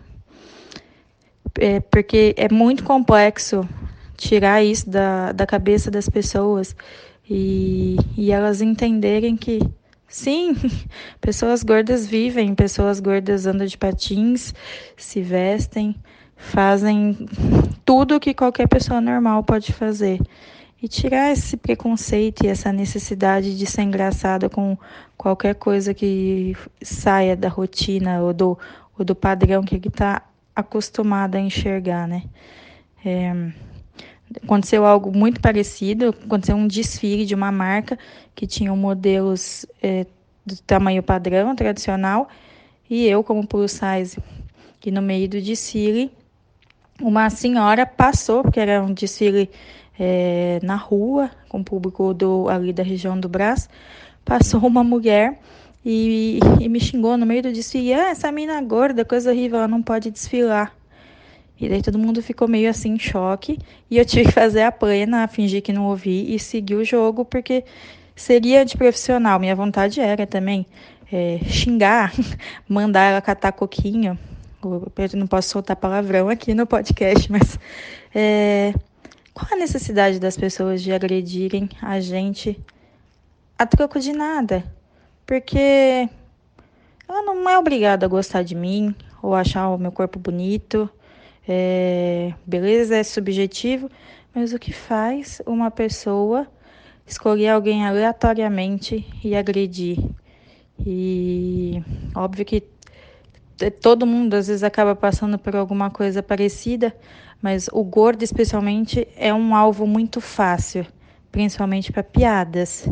[1.59, 3.69] é, porque é muito complexo
[4.17, 6.75] tirar isso da, da cabeça das pessoas
[7.29, 9.61] e, e elas entenderem que
[10.14, 10.55] sim,
[11.20, 14.55] pessoas gordas vivem, pessoas gordas andam de patins,
[14.96, 15.96] se vestem,
[16.37, 17.27] fazem
[17.85, 20.20] tudo que qualquer pessoa normal pode fazer.
[20.81, 24.79] E tirar esse preconceito e essa necessidade de ser engraçada com
[25.16, 28.59] qualquer coisa que saia da rotina ou do,
[28.96, 30.22] ou do padrão que ele está
[30.55, 32.22] acostumado a enxergar, né?
[33.05, 33.33] É,
[34.42, 37.99] aconteceu algo muito parecido, aconteceu um desfile de uma marca
[38.35, 40.07] que tinha modelos é,
[40.44, 42.29] do tamanho padrão, tradicional,
[42.88, 44.18] e eu como plus size,
[44.81, 46.11] que no meio do desfile,
[47.01, 49.51] uma senhora passou, porque era um desfile
[49.99, 53.68] é, na rua, com o público do, ali da região do Brás,
[54.25, 55.38] passou uma mulher
[55.85, 59.68] e, e me xingou no meio do desfile, ah, essa mina gorda, coisa horrível, ela
[59.68, 60.75] não pode desfilar.
[61.64, 63.59] E daí todo mundo ficou meio assim em choque.
[63.90, 67.24] E eu tive que fazer a plena, fingir que não ouvi e seguir o jogo,
[67.24, 67.64] porque
[68.14, 69.40] seria de profissional.
[69.40, 70.66] Minha vontade era também
[71.11, 72.12] é, xingar,
[72.68, 74.18] mandar ela catar coquinho.
[74.62, 77.59] Eu não posso soltar palavrão aqui no podcast, mas
[78.14, 78.72] é,
[79.33, 82.59] qual a necessidade das pessoas de agredirem a gente
[83.59, 84.64] a troco de nada?
[85.27, 86.09] Porque
[87.09, 90.88] ela não é obrigada a gostar de mim ou achar o meu corpo bonito
[91.47, 93.91] é, beleza é subjetivo,
[94.35, 96.47] mas o que faz uma pessoa
[97.07, 99.99] escolher alguém aleatoriamente e agredir?
[100.79, 101.83] E
[102.15, 102.63] óbvio que
[103.81, 106.95] todo mundo às vezes acaba passando por alguma coisa parecida,
[107.41, 110.87] mas o gordo especialmente é um alvo muito fácil,
[111.31, 112.89] principalmente para piadas.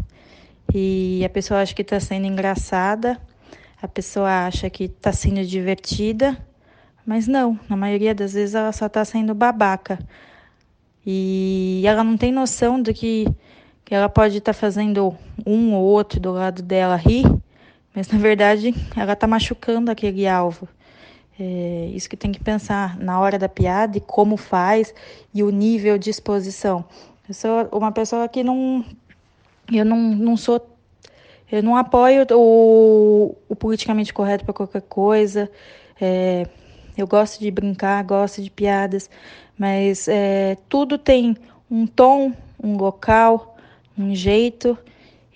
[0.74, 3.20] E a pessoa acha que está sendo engraçada,
[3.80, 6.38] a pessoa acha que está sendo divertida,
[7.04, 9.98] mas não, na maioria das vezes ela só está sendo babaca.
[11.04, 13.26] E ela não tem noção do que,
[13.84, 17.26] que ela pode estar tá fazendo um ou outro do lado dela rir,
[17.94, 20.68] mas na verdade ela está machucando aquele alvo.
[21.38, 24.94] É isso que tem que pensar na hora da piada e como faz
[25.34, 26.84] e o nível de exposição.
[27.28, 28.84] Eu sou uma pessoa que não.
[29.72, 30.64] Eu não, não sou.
[31.50, 35.50] Eu não apoio o, o politicamente correto para qualquer coisa.
[36.00, 36.46] É,
[36.96, 39.08] eu gosto de brincar, gosto de piadas,
[39.58, 41.36] mas é, tudo tem
[41.70, 43.56] um tom, um local,
[43.96, 44.76] um jeito.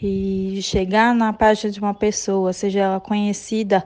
[0.00, 3.82] E chegar na página de uma pessoa, seja ela conhecida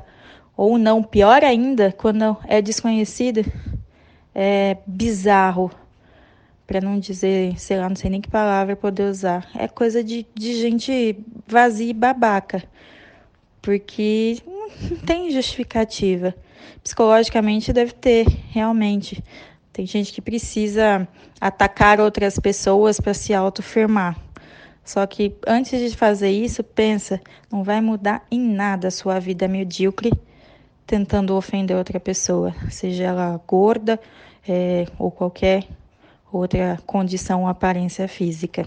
[0.57, 3.45] ou não, pior ainda, quando é desconhecida,
[4.35, 5.71] é bizarro.
[6.67, 9.49] Para não dizer, sei lá, não sei nem que palavra poder usar.
[9.55, 12.63] É coisa de, de gente vazia e babaca.
[13.63, 16.35] Porque não tem justificativa
[16.83, 19.23] psicologicamente deve ter, realmente.
[19.73, 21.07] Tem gente que precisa
[21.41, 24.17] atacar outras pessoas para se autoafirmar.
[24.85, 29.47] Só que antes de fazer isso, pensa, não vai mudar em nada a sua vida
[29.47, 30.11] medíocre
[30.87, 34.01] tentando ofender outra pessoa, seja ela gorda
[34.49, 35.65] é, ou qualquer
[36.33, 38.67] outra condição ou aparência física.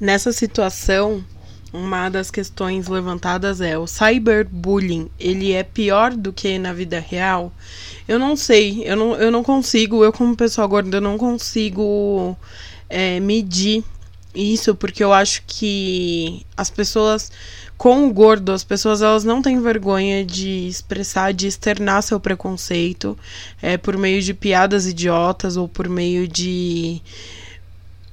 [0.00, 1.24] Nessa situação,
[1.74, 7.52] uma das questões levantadas é o cyberbullying, ele é pior do que na vida real?
[8.06, 12.36] Eu não sei, eu não, eu não consigo, eu como pessoa gorda, eu não consigo
[12.88, 13.82] é, medir
[14.32, 17.32] isso, porque eu acho que as pessoas
[17.76, 23.18] com o gordo, as pessoas elas não têm vergonha de expressar, de externar seu preconceito
[23.60, 27.02] é, por meio de piadas idiotas ou por meio de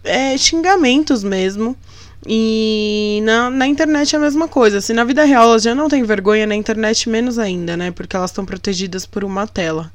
[0.03, 1.77] é, xingamentos mesmo.
[2.27, 4.79] E na, na internet é a mesma coisa.
[4.79, 7.91] Se na vida real elas já não têm vergonha, na internet menos ainda, né?
[7.91, 9.91] Porque elas estão protegidas por uma tela.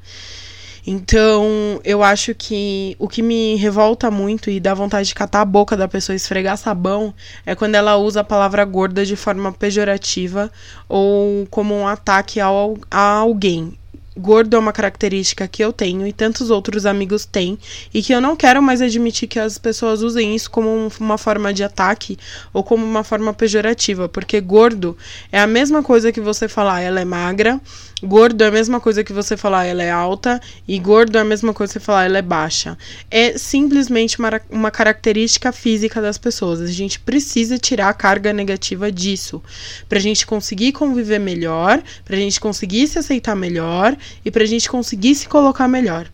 [0.89, 5.45] Então, eu acho que o que me revolta muito e dá vontade de catar a
[5.45, 7.13] boca da pessoa e esfregar sabão
[7.45, 10.49] é quando ela usa a palavra gorda de forma pejorativa
[10.87, 13.77] ou como um ataque ao, a alguém
[14.17, 17.57] gordo é uma característica que eu tenho e tantos outros amigos têm
[17.93, 21.53] e que eu não quero mais admitir que as pessoas usem isso como uma forma
[21.53, 22.17] de ataque
[22.53, 24.97] ou como uma forma pejorativa, porque gordo
[25.31, 27.59] é a mesma coisa que você falar ela é magra,
[28.03, 31.25] gordo é a mesma coisa que você falar ela é alta e gordo é a
[31.25, 32.77] mesma coisa que você falar ela é baixa.
[33.09, 36.61] É simplesmente uma, uma característica física das pessoas.
[36.61, 39.41] A gente precisa tirar a carga negativa disso
[39.89, 44.69] pra gente conseguir conviver melhor, pra gente conseguir se aceitar melhor e para a gente
[44.69, 46.07] conseguir se colocar melhor.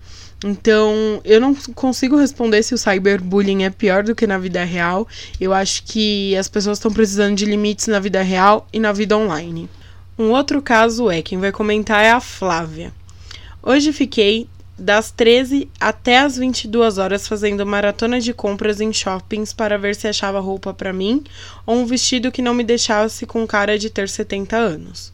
[0.45, 5.07] Então, eu não consigo responder se o cyberbullying é pior do que na vida real.
[5.39, 9.17] Eu acho que as pessoas estão precisando de limites na vida real e na vida
[9.17, 9.69] online.
[10.17, 12.93] Um outro caso é, quem vai comentar é a Flávia.
[13.63, 14.47] Hoje fiquei
[14.77, 20.07] das 13 até as 22 horas fazendo maratona de compras em shoppings para ver se
[20.07, 21.23] achava roupa para mim
[21.65, 25.11] ou um vestido que não me deixasse com cara de ter 70 anos.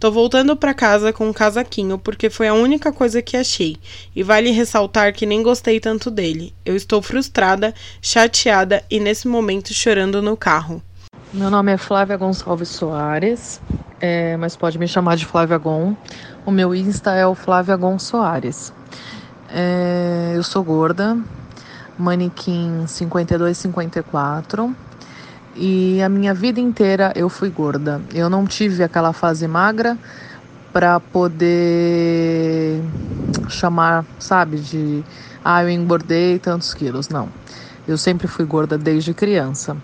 [0.00, 3.76] Tô voltando para casa com um casaquinho porque foi a única coisa que achei,
[4.16, 6.54] e vale ressaltar que nem gostei tanto dele.
[6.64, 10.82] Eu estou frustrada, chateada e nesse momento chorando no carro.
[11.30, 13.60] Meu nome é Flávia Gonçalves Soares,
[14.00, 15.94] é, mas pode me chamar de Flávia Gon.
[16.46, 18.72] O meu Insta é o Flávia Gon Soares.
[19.50, 21.18] É, eu sou gorda,
[21.98, 24.74] manequim 52-54
[25.54, 28.00] e a minha vida inteira eu fui gorda.
[28.14, 29.98] Eu não tive aquela fase magra
[30.72, 32.82] para poder
[33.50, 35.04] chamar, sabe, de
[35.44, 37.10] ah, eu engordei tantos quilos.
[37.10, 37.28] Não.
[37.86, 39.76] Eu sempre fui gorda desde criança.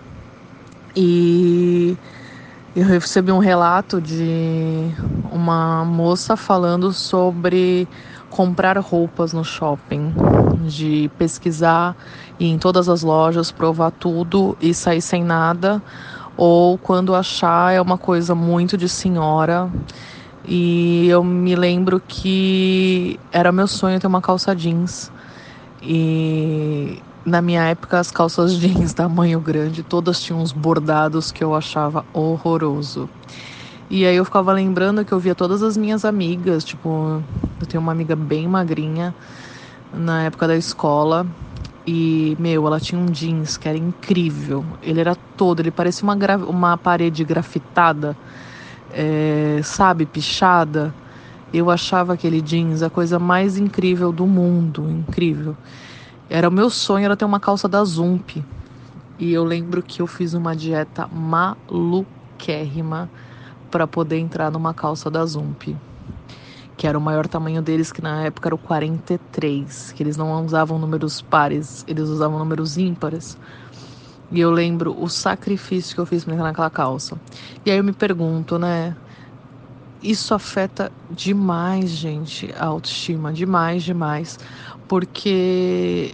[0.97, 1.97] E
[2.76, 4.90] eu recebi um relato de
[5.32, 7.88] uma moça falando sobre
[8.30, 10.12] comprar roupas no shopping,
[10.66, 11.97] de pesquisar
[12.38, 15.82] ir em todas as lojas, provar tudo e sair sem nada,
[16.36, 19.68] ou quando achar é uma coisa muito de senhora.
[20.47, 25.11] E eu me lembro que era meu sonho ter uma calça jeans.
[25.82, 31.55] E na minha época as calças jeans tamanho grande todas tinham uns bordados que eu
[31.55, 33.09] achava horroroso.
[33.91, 37.22] E aí eu ficava lembrando que eu via todas as minhas amigas, tipo,
[37.61, 39.14] eu tenho uma amiga bem magrinha
[39.93, 41.27] na época da escola.
[41.87, 44.64] E, meu, ela tinha um jeans que era incrível.
[44.83, 46.16] Ele era todo, ele parecia uma,
[46.49, 48.16] uma parede grafitada,
[48.91, 50.95] é, sabe, pichada.
[51.53, 55.55] Eu achava aquele jeans a coisa mais incrível do mundo, incrível.
[56.35, 58.45] Era o meu sonho era ter uma calça da Zump.
[59.20, 63.09] E eu lembro que eu fiz uma dieta maluquérrima
[63.70, 65.76] para poder entrar numa calça da Zump,
[66.76, 70.45] que era o maior tamanho deles, que na época era o 43, que eles não
[70.45, 73.39] usavam números pares, eles usavam números ímpares.
[74.32, 77.16] E eu lembro o sacrifício que eu fiz para entrar naquela calça.
[77.64, 78.97] E aí eu me pergunto, né?
[80.03, 84.37] Isso afeta demais, gente, a autoestima, demais, demais.
[84.89, 86.12] Porque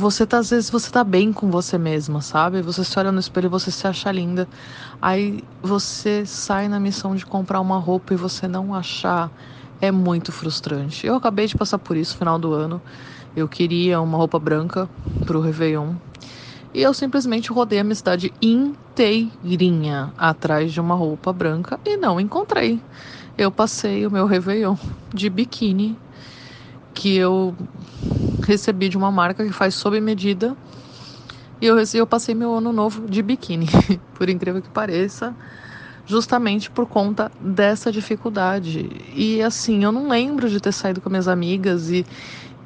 [0.00, 2.62] você tá, às vezes você tá bem com você mesma, sabe?
[2.62, 4.48] Você se olha no espelho e você se acha linda.
[5.00, 9.30] Aí você sai na missão de comprar uma roupa e você não achar.
[9.80, 11.06] É muito frustrante.
[11.06, 12.82] Eu acabei de passar por isso no final do ano.
[13.36, 14.88] Eu queria uma roupa branca
[15.24, 15.94] pro Réveillon.
[16.74, 22.20] E eu simplesmente rodei a minha cidade inteirinha atrás de uma roupa branca e não
[22.20, 22.80] encontrei.
[23.36, 24.76] Eu passei o meu Réveillon
[25.14, 25.96] de biquíni
[26.94, 27.54] que eu
[28.42, 30.56] recebi de uma marca que faz sob medida.
[31.60, 33.66] E eu, eu passei meu ano novo de biquíni,
[34.14, 35.34] por incrível que pareça,
[36.06, 38.90] justamente por conta dessa dificuldade.
[39.14, 42.06] E assim, eu não lembro de ter saído com minhas amigas e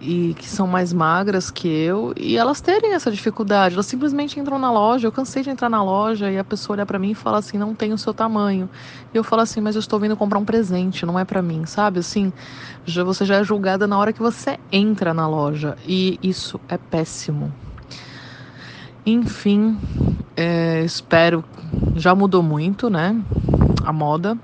[0.05, 3.75] e que são mais magras que eu e elas terem essa dificuldade.
[3.75, 5.09] Elas simplesmente entram na loja.
[5.09, 7.57] Eu cansei de entrar na loja e a pessoa olha para mim e fala assim:
[7.57, 8.69] "Não tem o seu tamanho".
[9.13, 11.65] E eu falo assim: "Mas eu estou vindo comprar um presente, não é para mim",
[11.65, 12.01] sabe?
[12.01, 12.33] Assim,
[12.85, 16.77] já você já é julgada na hora que você entra na loja e isso é
[16.77, 17.55] péssimo.
[19.07, 19.79] Enfim,
[20.37, 21.45] é, espero.
[21.97, 23.17] Já mudou muito, né?
[23.85, 24.37] A moda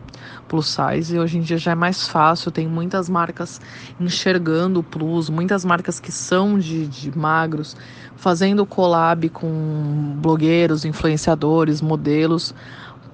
[0.51, 1.15] plus size.
[1.15, 3.61] E hoje em dia já é mais fácil, tem muitas marcas
[4.01, 7.77] enxergando o plus, muitas marcas que são de, de magros,
[8.17, 12.53] fazendo collab com blogueiros, influenciadores, modelos,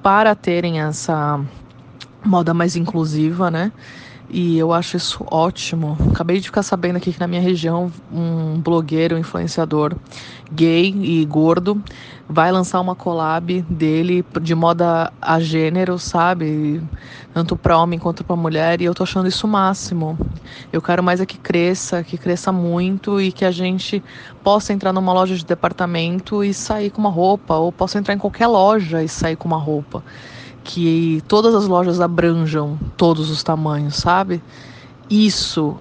[0.03, 1.39] para terem essa
[2.25, 3.71] moda mais inclusiva, né?
[4.29, 5.97] E eu acho isso ótimo.
[6.13, 9.95] Acabei de ficar sabendo aqui que na minha região um blogueiro, um influenciador
[10.53, 11.83] gay e gordo
[12.29, 16.83] vai lançar uma collab dele de moda a gênero, sabe?
[17.33, 20.19] Tanto para homem quanto para mulher, e eu tô achando isso o máximo.
[20.73, 24.03] Eu quero mais é que cresça, que cresça muito e que a gente
[24.43, 28.19] possa entrar numa loja de departamento e sair com uma roupa, ou possa entrar em
[28.19, 30.03] qualquer loja e sair com uma roupa
[30.67, 34.43] que todas as lojas abranjam todos os tamanhos, sabe?
[35.09, 35.77] Isso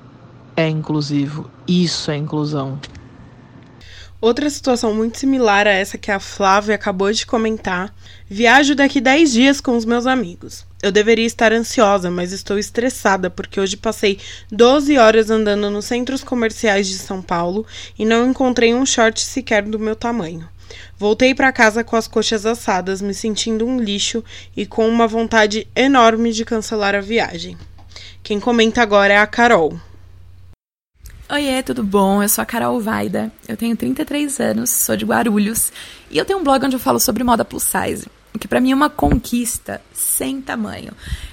[0.55, 2.77] é inclusivo, isso é inclusão.
[4.21, 7.93] Outra situação muito similar a essa que a Flávia acabou de comentar:
[8.29, 10.65] viajo daqui 10 dias com os meus amigos.
[10.81, 14.19] Eu deveria estar ansiosa, mas estou estressada porque hoje passei
[14.51, 17.65] 12 horas andando nos centros comerciais de São Paulo
[17.97, 20.47] e não encontrei um short sequer do meu tamanho.
[20.97, 24.23] Voltei para casa com as coxas assadas, me sentindo um lixo
[24.55, 27.57] e com uma vontade enorme de cancelar a viagem.
[28.23, 29.79] Quem comenta agora é a Carol.
[31.27, 32.21] Oiê, tudo bom?
[32.21, 35.71] Eu sou a Carol Vaida, eu tenho 33 anos, sou de Guarulhos
[36.11, 38.61] e eu tenho um blog onde eu falo sobre moda plus size, o que para
[38.61, 40.91] mim é uma conquista sem tamanho.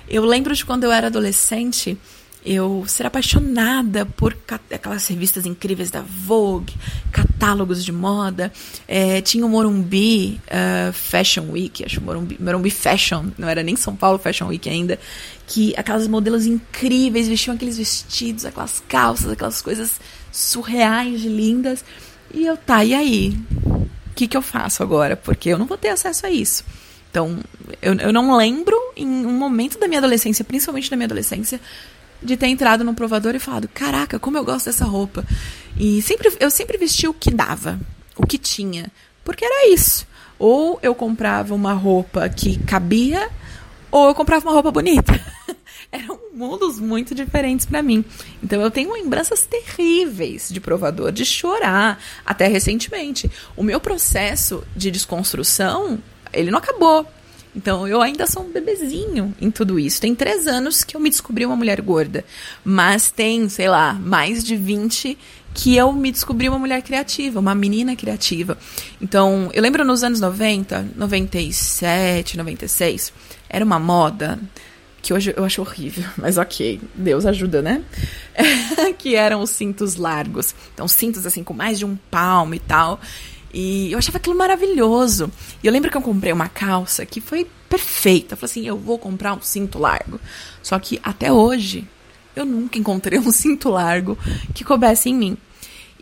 [0.09, 1.99] Eu lembro de quando eu era adolescente,
[2.45, 4.37] eu ser apaixonada por
[4.71, 6.75] aquelas revistas incríveis da Vogue,
[7.13, 8.53] catálogos de moda.
[8.89, 13.95] É, tinha o Morumbi uh, Fashion Week, acho Morumbi, Morumbi Fashion, não era nem São
[13.95, 14.99] Paulo Fashion Week ainda,
[15.47, 20.01] que aquelas modelos incríveis vestiam aqueles vestidos, aquelas calças, aquelas coisas
[20.33, 21.85] surreais lindas.
[22.35, 23.39] E eu, tá, e aí?
[23.67, 25.17] O que, que eu faço agora?
[25.17, 26.65] Porque eu não vou ter acesso a isso.
[27.11, 27.39] Então,
[27.83, 31.61] eu, eu não lembro em um momento da minha adolescência, principalmente da minha adolescência,
[32.23, 35.25] de ter entrado no provador e falado: Caraca, como eu gosto dessa roupa.
[35.77, 37.81] E sempre, eu sempre vesti o que dava,
[38.17, 38.91] o que tinha.
[39.25, 40.07] Porque era isso.
[40.39, 43.31] Ou eu comprava uma roupa que cabia,
[43.91, 45.13] ou eu comprava uma roupa bonita.
[45.93, 48.05] Eram mundos muito diferentes para mim.
[48.43, 53.31] Então eu tenho lembranças terríveis de provador, de chorar, até recentemente.
[53.55, 55.99] O meu processo de desconstrução,
[56.33, 57.07] ele não acabou.
[57.55, 60.01] Então eu ainda sou um bebezinho em tudo isso.
[60.01, 62.25] Tem três anos que eu me descobri uma mulher gorda.
[62.65, 65.19] Mas tem, sei lá, mais de 20
[65.55, 68.57] que eu me descobri uma mulher criativa, uma menina criativa.
[69.01, 73.13] Então, eu lembro nos anos 90, 97, 96,
[73.49, 74.39] era uma moda
[75.03, 77.83] que hoje eu acho horrível, mas ok, Deus ajuda, né?
[78.99, 80.55] que eram os cintos largos.
[80.73, 83.01] Então, cintos assim com mais de um palmo e tal.
[83.53, 85.31] E eu achava aquilo maravilhoso.
[85.63, 88.35] E eu lembro que eu comprei uma calça que foi perfeita.
[88.35, 90.21] Eu falei assim: eu vou comprar um cinto largo.
[90.63, 91.87] Só que até hoje,
[92.35, 94.19] eu nunca encontrei um cinto largo
[94.55, 95.37] que coubesse em mim.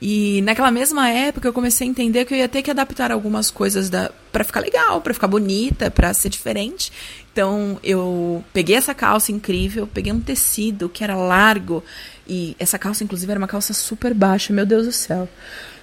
[0.02, 3.50] E naquela mesma época eu comecei a entender que eu ia ter que adaptar algumas
[3.50, 6.90] coisas da para ficar legal, para ficar bonita, para ser diferente.
[7.32, 11.84] Então eu peguei essa calça incrível, peguei um tecido que era largo
[12.26, 15.28] e essa calça inclusive era uma calça super baixa, meu Deus do céu.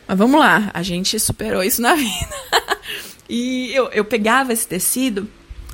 [0.08, 2.30] Mas vamos lá, a gente superou isso na vida.
[3.30, 5.28] e eu, eu pegava esse tecido,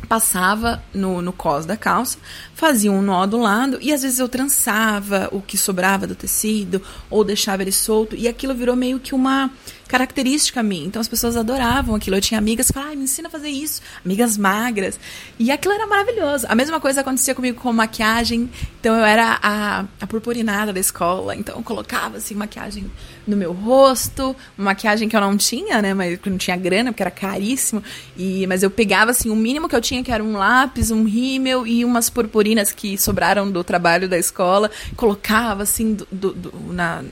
[0.08, 2.18] passava no, no cos da calça,
[2.56, 6.82] fazia um nó do lado e às vezes eu trançava o que sobrava do tecido
[7.10, 9.52] ou deixava ele solto e aquilo virou meio que uma
[9.88, 10.88] característica minha.
[10.88, 12.16] Então as pessoas adoravam aquilo.
[12.16, 13.80] Eu tinha amigas que falavam, ah, me ensina a fazer isso.
[14.04, 15.00] Amigas magras.
[15.38, 16.48] E aquilo era maravilhoso.
[16.50, 18.50] A mesma coisa acontecia comigo com maquiagem.
[18.80, 21.36] Então eu era a, a purpurinada da escola.
[21.36, 22.90] Então eu colocava assim maquiagem
[23.26, 25.94] no meu rosto, maquiagem que eu não tinha, né?
[25.94, 27.84] Mas que não tinha grana, porque era caríssimo.
[28.18, 31.04] E, mas eu pegava assim, o mínimo que eu tinha, que era um lápis, um
[31.06, 34.70] rímel e umas purpurinas que sobraram do trabalho da escola.
[34.96, 37.04] Colocava assim do, do, do na,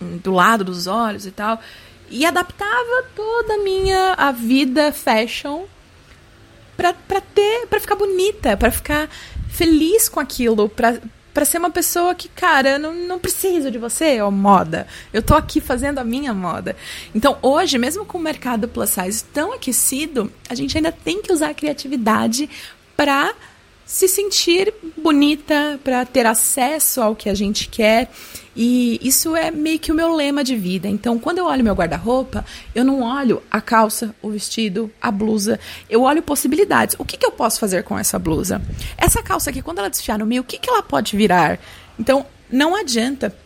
[0.00, 1.60] do lado dos olhos e tal
[2.12, 5.64] e adaptava toda a minha a vida fashion
[6.76, 9.08] para ter para ficar bonita, para ficar
[9.48, 11.00] feliz com aquilo, para
[11.32, 14.86] para ser uma pessoa que, cara, não, não preciso de você, ó, moda.
[15.12, 16.76] Eu tô aqui fazendo a minha moda.
[17.14, 21.32] Então, hoje, mesmo com o mercado plus size tão aquecido, a gente ainda tem que
[21.32, 22.48] usar a criatividade
[22.96, 23.34] para
[23.92, 28.10] se sentir bonita, para ter acesso ao que a gente quer.
[28.56, 30.88] E isso é meio que o meu lema de vida.
[30.88, 32.42] Então, quando eu olho meu guarda-roupa,
[32.74, 35.60] eu não olho a calça, o vestido, a blusa.
[35.90, 36.96] Eu olho possibilidades.
[36.98, 38.62] O que, que eu posso fazer com essa blusa?
[38.96, 41.58] Essa calça aqui, quando ela desfiar no meio, o que, que ela pode virar?
[41.98, 43.36] Então, não adianta.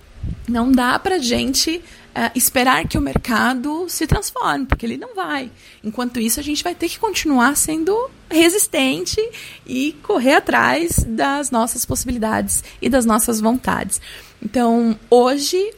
[0.49, 1.83] Não dá pra gente
[2.17, 5.51] uh, esperar que o mercado se transforme, porque ele não vai.
[5.83, 9.21] Enquanto isso, a gente vai ter que continuar sendo resistente
[9.67, 14.01] e correr atrás das nossas possibilidades e das nossas vontades.
[14.43, 15.75] Então, hoje,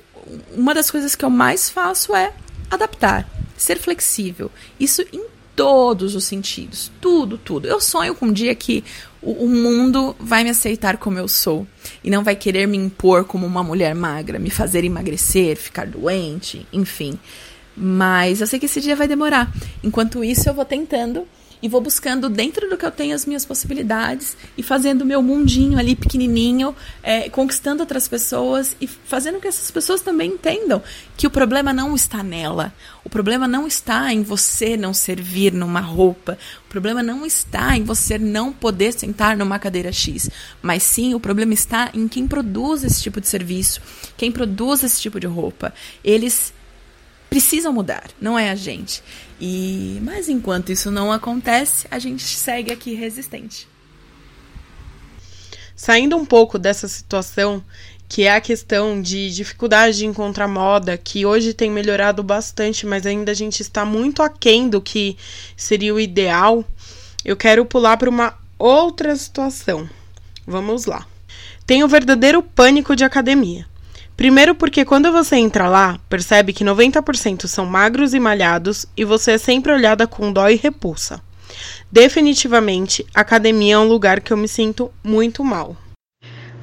[0.54, 2.32] uma das coisas que eu mais faço é
[2.70, 4.50] adaptar, ser flexível.
[4.78, 5.24] Isso em
[5.58, 6.92] todos os sentidos.
[7.00, 7.66] Tudo, tudo.
[7.66, 8.84] Eu sonho com um dia que
[9.22, 11.66] o, o, mundo vai me aceitar como eu sou
[12.02, 16.66] e não vai querer me impor como uma mulher magra, me fazer emagrecer, ficar doente,
[16.72, 17.18] enfim.
[17.76, 19.52] Mas eu sei que esse dia vai demorar.
[19.82, 21.26] Enquanto isso, eu vou tentando
[21.62, 25.22] e vou buscando dentro do que eu tenho as minhas possibilidades e fazendo o meu
[25.22, 30.82] mundinho ali pequenininho, é, conquistando outras pessoas e fazendo que essas pessoas também entendam
[31.16, 32.72] que o problema não está nela,
[33.04, 37.82] o problema não está em você não servir numa roupa, o problema não está em
[37.82, 40.30] você não poder sentar numa cadeira X,
[40.62, 43.80] mas sim o problema está em quem produz esse tipo de serviço,
[44.16, 45.74] quem produz esse tipo de roupa.
[46.04, 46.52] Eles
[47.28, 49.02] precisam mudar, não é a gente.
[49.40, 53.68] E mas enquanto isso não acontece, a gente segue aqui resistente.
[55.76, 57.62] Saindo um pouco dessa situação,
[58.08, 63.06] que é a questão de dificuldade de encontrar moda, que hoje tem melhorado bastante, mas
[63.06, 65.16] ainda a gente está muito aquém do que
[65.56, 66.64] seria o ideal,
[67.24, 69.88] eu quero pular para uma outra situação.
[70.46, 71.06] Vamos lá.
[71.66, 73.66] Tenho verdadeiro pânico de academia.
[74.18, 79.30] Primeiro, porque quando você entra lá, percebe que 90% são magros e malhados e você
[79.30, 81.22] é sempre olhada com dó e repulsa.
[81.90, 85.76] Definitivamente, academia é um lugar que eu me sinto muito mal.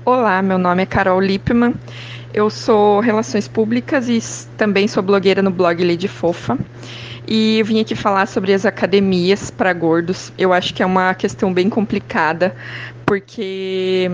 [0.03, 1.75] Olá, meu nome é Carol Lippmann.
[2.33, 4.19] Eu sou Relações Públicas e
[4.57, 6.59] também sou blogueira no blog Lady Fofa.
[7.25, 10.29] E eu vim aqui falar sobre as academias para gordos.
[10.37, 12.53] Eu acho que é uma questão bem complicada,
[13.05, 14.11] porque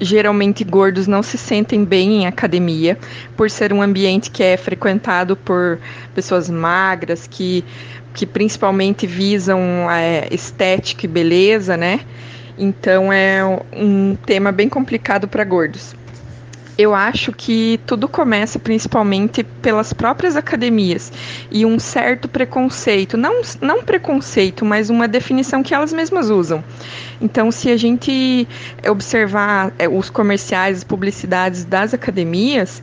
[0.00, 2.98] geralmente gordos não se sentem bem em academia,
[3.36, 5.78] por ser um ambiente que é frequentado por
[6.14, 7.64] pessoas magras, que,
[8.14, 12.00] que principalmente visam é, estética e beleza, né?
[12.58, 13.42] Então é
[13.72, 15.94] um tema bem complicado para gordos.
[16.78, 21.10] Eu acho que tudo começa principalmente pelas próprias academias
[21.50, 26.62] e um certo preconceito, não, não preconceito, mas uma definição que elas mesmas usam.
[27.18, 28.46] Então, se a gente
[28.86, 32.82] observar é, os comerciais, as publicidades das academias,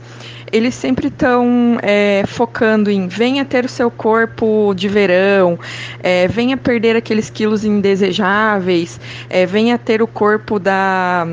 [0.52, 5.60] eles sempre estão é, focando em venha ter o seu corpo de verão,
[6.02, 11.28] é, venha perder aqueles quilos indesejáveis, é, venha ter o corpo da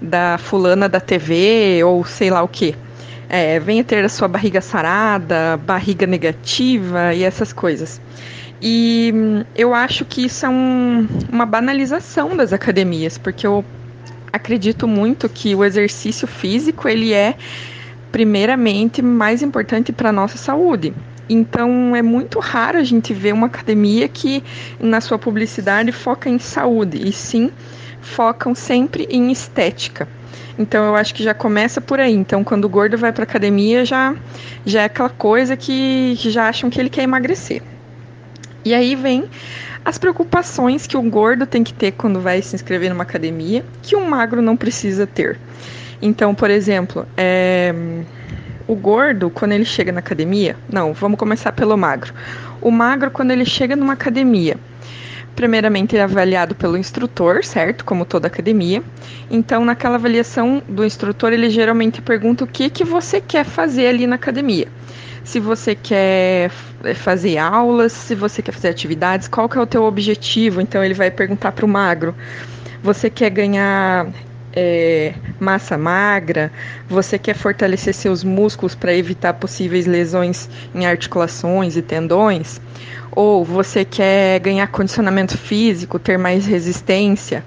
[0.00, 2.74] da fulana da TV ou sei lá o que.
[3.28, 8.00] É, venha ter a sua barriga sarada, barriga negativa e essas coisas.
[8.60, 13.64] E hum, eu acho que isso é um, uma banalização das academias, porque eu
[14.32, 17.36] acredito muito que o exercício físico ele é
[18.12, 20.92] primeiramente mais importante para a nossa saúde.
[21.28, 24.42] Então é muito raro a gente ver uma academia que
[24.80, 27.52] na sua publicidade foca em saúde e sim
[28.00, 30.08] focam sempre em estética.
[30.58, 32.14] Então eu acho que já começa por aí.
[32.14, 34.14] Então quando o gordo vai para academia já
[34.64, 37.62] já é aquela coisa que, já acham que ele quer emagrecer.
[38.64, 39.24] E aí vem
[39.84, 43.96] as preocupações que o gordo tem que ter quando vai se inscrever numa academia, que
[43.96, 45.38] um magro não precisa ter.
[46.02, 47.74] Então, por exemplo, é,
[48.66, 52.12] o gordo, quando ele chega na academia, não, vamos começar pelo magro.
[52.60, 54.56] O magro, quando ele chega numa academia,
[55.40, 57.82] primeiramente é avaliado pelo instrutor, certo?
[57.82, 58.82] Como toda academia.
[59.30, 64.06] Então, naquela avaliação do instrutor, ele geralmente pergunta o que, que você quer fazer ali
[64.06, 64.68] na academia.
[65.24, 66.50] Se você quer
[66.94, 70.60] fazer aulas, se você quer fazer atividades, qual que é o teu objetivo?
[70.60, 72.14] Então, ele vai perguntar para o magro.
[72.82, 74.08] Você quer ganhar
[74.52, 76.50] é, massa magra,
[76.88, 82.60] você quer fortalecer seus músculos para evitar possíveis lesões em articulações e tendões,
[83.12, 87.44] ou você quer ganhar condicionamento físico, ter mais resistência,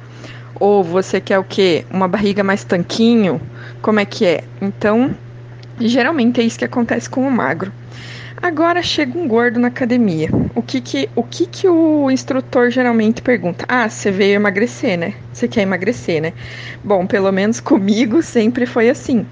[0.59, 1.85] ou você quer o quê?
[1.91, 3.41] Uma barriga mais tanquinho?
[3.81, 4.43] Como é que é?
[4.61, 5.15] Então,
[5.79, 7.71] geralmente é isso que acontece com o magro.
[8.43, 10.27] Agora chega um gordo na academia.
[10.53, 13.63] O que que o, que que o instrutor geralmente pergunta?
[13.69, 15.13] Ah, você veio emagrecer, né?
[15.31, 16.33] Você quer emagrecer, né?
[16.83, 19.25] Bom, pelo menos comigo sempre foi assim.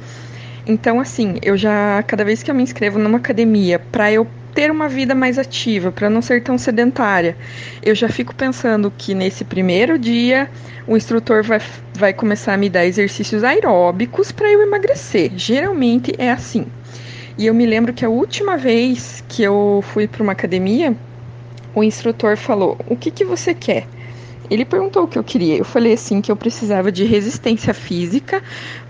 [0.66, 4.72] Então, assim, eu já, cada vez que eu me inscrevo numa academia para eu ter
[4.72, 7.36] uma vida mais ativa, para não ser tão sedentária.
[7.84, 10.50] Eu já fico pensando que nesse primeiro dia
[10.88, 11.60] o instrutor vai,
[11.96, 15.34] vai começar a me dar exercícios aeróbicos para eu emagrecer.
[15.36, 16.66] Geralmente é assim.
[17.42, 20.96] E eu me lembro que a última vez que eu fui para uma academia,
[21.74, 23.88] o instrutor falou: O que, que você quer?
[24.48, 25.58] Ele perguntou o que eu queria.
[25.58, 28.44] Eu falei assim que eu precisava de resistência física,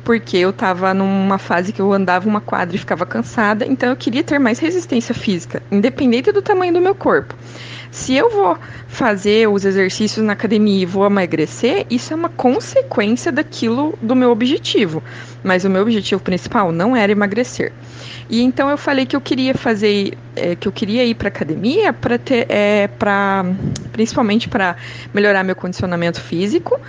[0.04, 3.96] porque eu estava numa fase que eu andava uma quadra e ficava cansada, então eu
[3.96, 7.34] queria ter mais resistência física, independente do tamanho do meu corpo.
[7.92, 13.34] Se eu vou fazer os exercícios na academia e vou emagrecer, isso é uma consequência
[13.34, 15.04] daquilo do meu objetivo.
[15.44, 17.74] Mas o meu objetivo principal não era emagrecer.
[18.30, 21.92] E então eu falei que eu queria fazer, é, que eu queria ir para academia
[21.92, 23.44] para ter, é, para
[23.92, 24.78] principalmente para
[25.14, 26.80] melhorar meu condicionamento físico,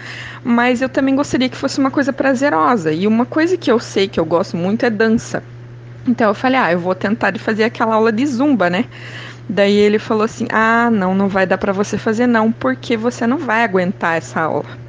[0.45, 2.93] mas eu também gostaria que fosse uma coisa prazerosa.
[2.93, 5.43] E uma coisa que eu sei que eu gosto muito é dança.
[6.07, 8.85] Então eu falei, ah, eu vou tentar fazer aquela aula de zumba, né?
[9.49, 13.26] Daí ele falou assim: "Ah, não, não vai dar para você fazer não, porque você
[13.26, 14.82] não vai aguentar essa aula".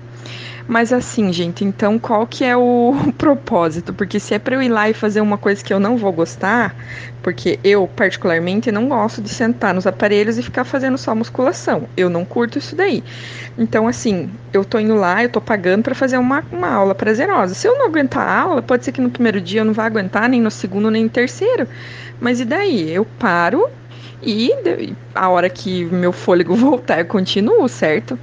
[0.68, 3.94] Mas assim, gente, então qual que é o propósito?
[3.94, 6.12] Porque se é para eu ir lá e fazer uma coisa que eu não vou
[6.14, 6.74] gostar,
[7.22, 11.88] porque eu particularmente não gosto de sentar nos aparelhos e ficar fazendo só musculação.
[11.98, 13.04] Eu não curto isso daí.
[13.58, 17.54] Então assim, eu tô indo lá, eu tô pagando para fazer uma, uma aula prazerosa.
[17.54, 19.86] Se eu não aguentar a aula, pode ser que no primeiro dia eu não vá
[19.86, 21.68] aguentar, nem no segundo, nem no terceiro.
[22.22, 22.90] Mas e daí?
[22.90, 23.68] Eu paro
[24.26, 28.18] e a hora que meu fôlego voltar, eu continuo, certo?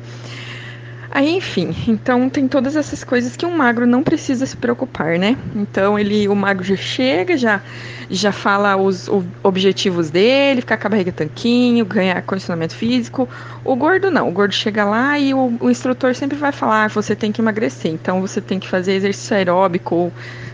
[1.12, 5.36] Aí, enfim, então tem todas essas coisas que um magro não precisa se preocupar, né?
[5.56, 7.60] Então ele, o magro já chega, já,
[8.08, 9.08] já fala os
[9.42, 13.28] objetivos dele, ficar com a barriga tanquinho, ganhar condicionamento físico.
[13.64, 16.88] O gordo não, o gordo chega lá e o, o instrutor sempre vai falar, ah,
[16.88, 20.12] você tem que emagrecer, então você tem que fazer exercício aeróbico ou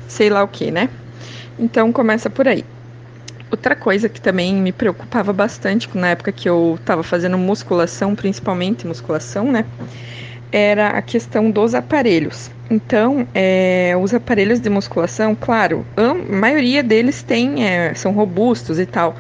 [0.09, 0.89] sei lá o que, né?
[1.59, 2.65] Então começa por aí.
[3.51, 8.87] Outra coisa que também me preocupava bastante na época que eu estava fazendo musculação, principalmente
[8.87, 9.65] musculação, né?
[10.51, 12.51] era a questão dos aparelhos.
[12.71, 18.87] Então, é, os aparelhos de musculação, claro, a maioria deles tem, é, são robustos e
[18.87, 19.15] tal,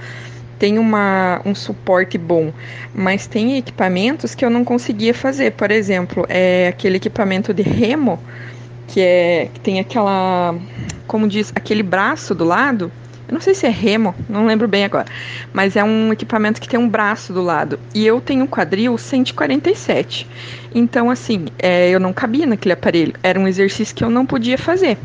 [0.58, 2.52] tem uma, um suporte bom,
[2.94, 5.52] mas tem equipamentos que eu não conseguia fazer.
[5.52, 8.18] Por exemplo, é aquele equipamento de remo,
[8.88, 10.54] que é que tem aquela,
[11.06, 12.90] como diz, aquele braço do lado.
[13.28, 15.06] Eu não sei se é remo, não lembro bem agora,
[15.52, 17.78] mas é um equipamento que tem um braço do lado.
[17.92, 20.28] E eu tenho um quadril 147.
[20.74, 23.14] Então, assim, é, eu não cabia naquele aparelho.
[23.22, 24.96] Era um exercício que eu não podia fazer.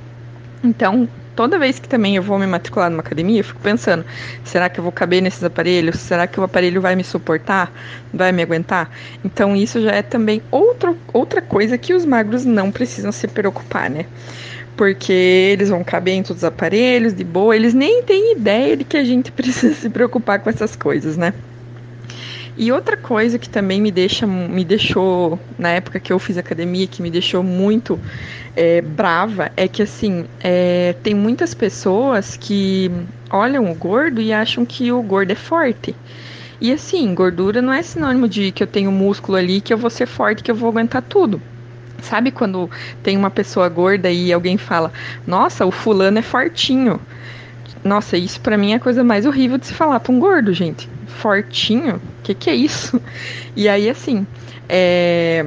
[0.63, 4.05] Então, toda vez que também eu vou me matricular numa academia, eu fico pensando:
[4.43, 5.99] será que eu vou caber nesses aparelhos?
[5.99, 7.72] Será que o aparelho vai me suportar?
[8.13, 8.91] Vai me aguentar?
[9.26, 13.89] Então, isso já é também outro, outra coisa que os magros não precisam se preocupar,
[13.89, 14.05] né?
[14.76, 18.84] Porque eles vão caber em todos os aparelhos, de boa, eles nem têm ideia de
[18.84, 21.34] que a gente precisa se preocupar com essas coisas, né?
[22.57, 26.86] E outra coisa que também me deixa, me deixou na época que eu fiz academia,
[26.86, 27.99] que me deixou muito
[28.55, 32.91] é, brava, é que assim é, tem muitas pessoas que
[33.32, 35.95] olham o gordo e acham que o gordo é forte.
[36.59, 39.89] E assim, gordura não é sinônimo de que eu tenho músculo ali, que eu vou
[39.89, 41.41] ser forte, que eu vou aguentar tudo.
[42.01, 42.69] Sabe quando
[43.03, 44.91] tem uma pessoa gorda e alguém fala:
[45.25, 46.99] "Nossa, o fulano é fortinho".
[47.83, 50.53] Nossa, isso para mim é a coisa mais horrível de se falar para um gordo,
[50.53, 50.87] gente.
[51.07, 51.95] Fortinho?
[51.95, 53.01] O que, que é isso?
[53.53, 54.25] E aí, assim,
[54.69, 55.45] é...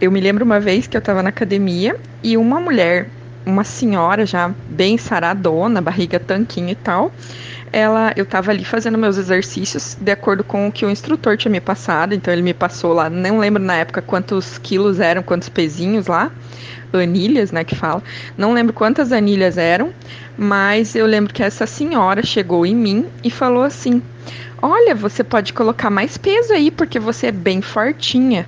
[0.00, 3.08] eu me lembro uma vez que eu tava na academia e uma mulher,
[3.50, 7.12] uma senhora já bem saradona, barriga tanquinho e tal,
[7.72, 11.50] ela, eu tava ali fazendo meus exercícios de acordo com o que o instrutor tinha
[11.50, 15.48] me passado, então ele me passou lá, não lembro na época quantos quilos eram, quantos
[15.48, 16.30] pezinhos lá,
[16.92, 18.02] anilhas, né, que fala.
[18.36, 19.92] Não lembro quantas anilhas eram,
[20.36, 24.02] mas eu lembro que essa senhora chegou em mim e falou assim:
[24.62, 28.46] Olha, você pode colocar mais peso aí, porque você é bem fortinha.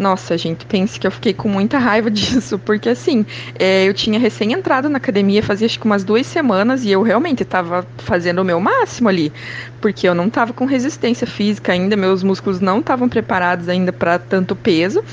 [0.00, 3.26] Nossa, gente, pense que eu fiquei com muita raiva disso, porque assim,
[3.58, 7.02] é, eu tinha recém entrado na academia, fazia acho que umas duas semanas, e eu
[7.02, 9.30] realmente estava fazendo o meu máximo ali,
[9.78, 14.18] porque eu não estava com resistência física ainda, meus músculos não estavam preparados ainda para
[14.18, 15.04] tanto peso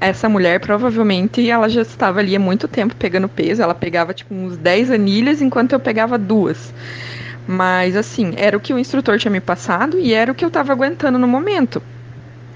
[0.00, 4.34] essa mulher provavelmente ela já estava ali há muito tempo pegando peso, ela pegava tipo
[4.34, 6.72] uns 10 anilhas enquanto eu pegava duas.
[7.46, 10.48] Mas assim, era o que o instrutor tinha me passado e era o que eu
[10.48, 11.82] estava aguentando no momento.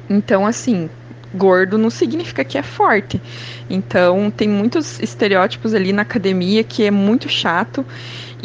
[0.08, 0.88] Então, assim,
[1.34, 3.20] gordo não significa que é forte.
[3.68, 7.84] Então, tem muitos estereótipos ali na academia que é muito chato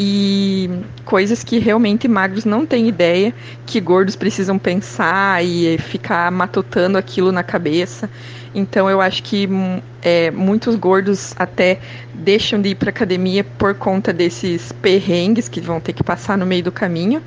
[0.02, 0.70] e
[1.04, 3.34] coisas que realmente magros não têm ideia
[3.66, 8.10] que gordos precisam pensar e ficar matutando aquilo na cabeça.
[8.56, 11.80] Então eu acho que hum, é, muitos gordos até
[12.14, 16.46] deixam de ir para academia por conta desses perrengues que vão ter que passar no
[16.46, 17.22] meio do caminho.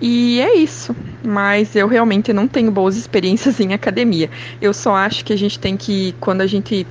[0.00, 0.94] E é isso.
[1.24, 4.30] Mas eu realmente não tenho boas experiências em academia.
[4.60, 6.86] Eu só acho que a gente tem que, quando a gente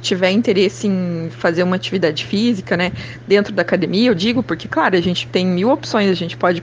[0.00, 2.92] tiver interesse em fazer uma atividade física, né,
[3.26, 6.62] dentro da academia, eu digo, porque, claro, a gente tem mil opções, a gente pode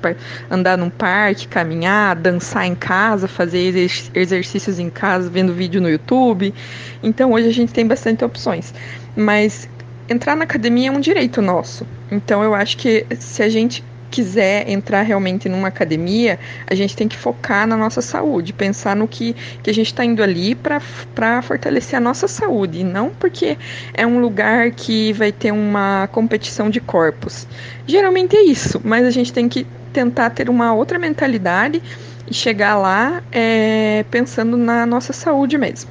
[0.49, 6.53] andar num parque, caminhar, dançar em casa, fazer exercícios em casa, vendo vídeo no YouTube.
[7.01, 8.73] Então, hoje a gente tem bastante opções.
[9.15, 9.67] Mas
[10.07, 11.85] entrar na academia é um direito nosso.
[12.09, 17.07] Então, eu acho que se a gente quiser entrar realmente numa academia, a gente tem
[17.07, 21.41] que focar na nossa saúde, pensar no que, que a gente está indo ali para
[21.41, 23.57] fortalecer a nossa saúde, e não porque
[23.91, 27.47] é um lugar que vai ter uma competição de corpos.
[27.87, 31.81] Geralmente é isso, mas a gente tem que tentar ter uma outra mentalidade
[32.29, 35.89] e chegar lá é, pensando na nossa saúde mesmo.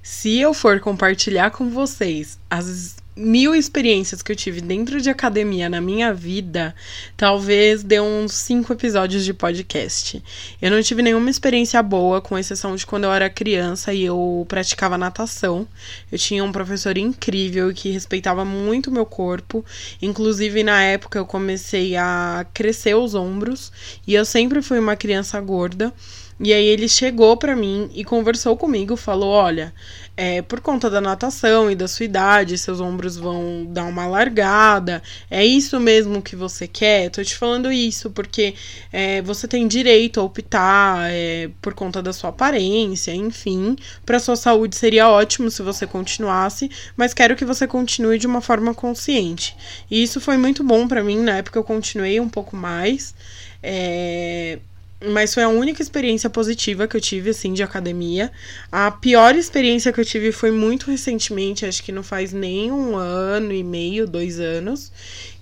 [0.00, 5.70] Se eu for compartilhar com vocês as mil experiências que eu tive dentro de academia
[5.70, 6.74] na minha vida,
[7.16, 10.22] talvez dê uns cinco episódios de podcast.
[10.60, 14.44] Eu não tive nenhuma experiência boa, com exceção de quando eu era criança e eu
[14.48, 15.66] praticava natação.
[16.12, 19.64] Eu tinha um professor incrível que respeitava muito o meu corpo.
[20.02, 23.72] Inclusive, na época, eu comecei a crescer os ombros
[24.06, 25.92] e eu sempre fui uma criança gorda.
[26.38, 29.72] E aí ele chegou para mim e conversou comigo, falou: "Olha,
[30.16, 35.02] é, por conta da natação e da sua idade, seus ombros vão dar uma largada.
[35.30, 37.10] É isso mesmo que você quer?
[37.10, 38.54] Tô te falando isso porque
[38.90, 43.76] é, você tem direito a optar é, por conta da sua aparência, enfim.
[44.06, 48.40] Para sua saúde seria ótimo se você continuasse, mas quero que você continue de uma
[48.40, 49.54] forma consciente.
[49.90, 51.18] E isso foi muito bom para mim.
[51.18, 53.14] Na época eu continuei um pouco mais.
[53.62, 54.58] É,
[55.04, 58.32] mas foi a única experiência positiva que eu tive, assim, de academia.
[58.72, 62.96] A pior experiência que eu tive foi muito recentemente, acho que não faz nem um
[62.96, 64.90] ano e meio, dois anos,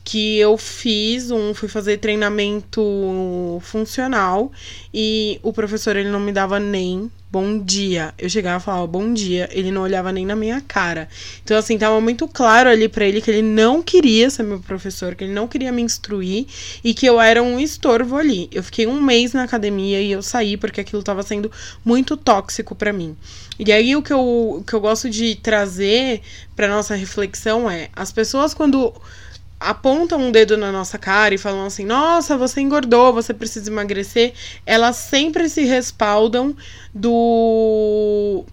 [0.05, 4.53] que eu fiz um, fui fazer treinamento funcional
[4.93, 8.15] e o professor ele não me dava nem bom dia.
[8.17, 11.09] Eu chegava e falava bom dia, ele não olhava nem na minha cara.
[11.43, 15.17] Então, assim, tava muito claro ali para ele que ele não queria ser meu professor,
[15.17, 16.47] que ele não queria me instruir
[16.85, 18.49] e que eu era um estorvo ali.
[18.53, 21.51] Eu fiquei um mês na academia e eu saí porque aquilo tava sendo
[21.85, 23.17] muito tóxico para mim.
[23.59, 26.21] E aí o que eu, o que eu gosto de trazer
[26.55, 28.93] para nossa reflexão é: as pessoas quando
[29.65, 34.33] apontam um dedo na nossa cara e falam assim: nossa, você engordou, você precisa emagrecer,
[34.67, 36.55] elas sempre se respaldam
[36.95, 38.45] do.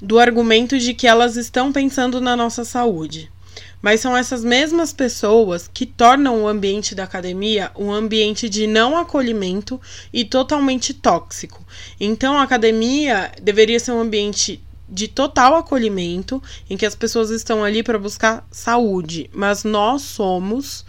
[0.00, 3.30] do argumento de que elas estão pensando na nossa saúde.
[3.82, 8.96] Mas são essas mesmas pessoas que tornam o ambiente da academia um ambiente de não
[8.96, 9.80] acolhimento
[10.12, 11.64] e totalmente tóxico.
[11.98, 17.62] Então a academia deveria ser um ambiente de total acolhimento, em que as pessoas estão
[17.62, 20.84] ali para buscar saúde, mas nós somos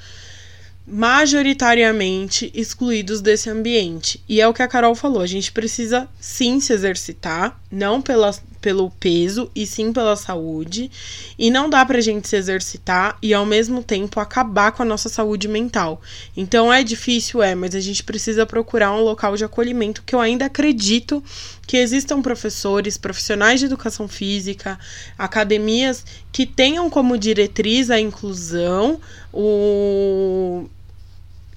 [0.87, 4.21] majoritariamente excluídos desse ambiente.
[4.27, 8.33] E é o que a Carol falou, a gente precisa sim se exercitar, não pela,
[8.62, 10.91] pelo peso e sim pela saúde.
[11.38, 15.09] E não dá pra gente se exercitar e ao mesmo tempo acabar com a nossa
[15.09, 15.99] saúde mental.
[16.38, 20.20] Então é difícil, é, mas a gente precisa procurar um local de acolhimento que eu
[20.20, 21.24] ainda acredito
[21.66, 24.78] que existam professores, profissionais de educação física,
[25.18, 28.99] academias que tenham como diretriz a inclusão,
[29.34, 30.70] o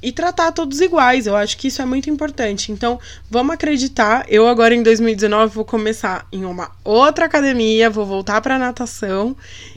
[0.05, 1.27] e tratar todos iguais.
[1.27, 2.71] Eu acho que isso é muito importante.
[2.71, 3.01] Então,
[3.31, 4.27] vamos acreditar.
[4.29, 9.35] Eu agora em 2019 vou começar em uma outra academia, vou voltar para natação.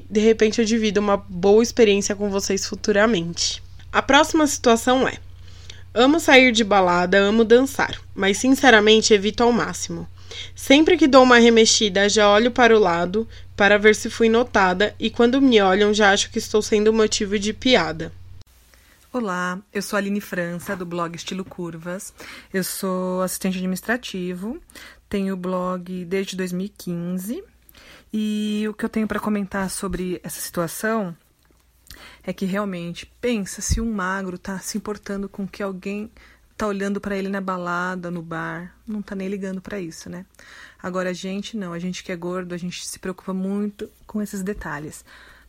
[0.09, 3.63] De repente eu divido uma boa experiência com vocês futuramente.
[3.89, 5.17] A próxima situação é:
[5.93, 10.05] amo sair de balada, amo dançar, mas sinceramente evito ao máximo.
[10.53, 13.25] Sempre que dou uma remexida, já olho para o lado
[13.55, 17.39] para ver se fui notada e quando me olham já acho que estou sendo motivo
[17.39, 18.11] de piada.
[19.19, 22.13] Olá, eu sou a Aline França, do blog Estilo Curvas.
[22.53, 24.61] Eu sou assistente administrativo,
[25.09, 27.43] tenho o blog desde 2015
[28.13, 31.17] e o que eu tenho para comentar sobre essa situação
[32.21, 36.11] é que realmente pensa se um magro está se importando com que alguém
[36.55, 40.27] tá olhando para ele na balada, no bar, não tá nem ligando para isso, né?
[40.77, 44.21] Agora a gente não, a gente que é gordo, a gente se preocupa muito com
[44.21, 45.03] esses detalhes.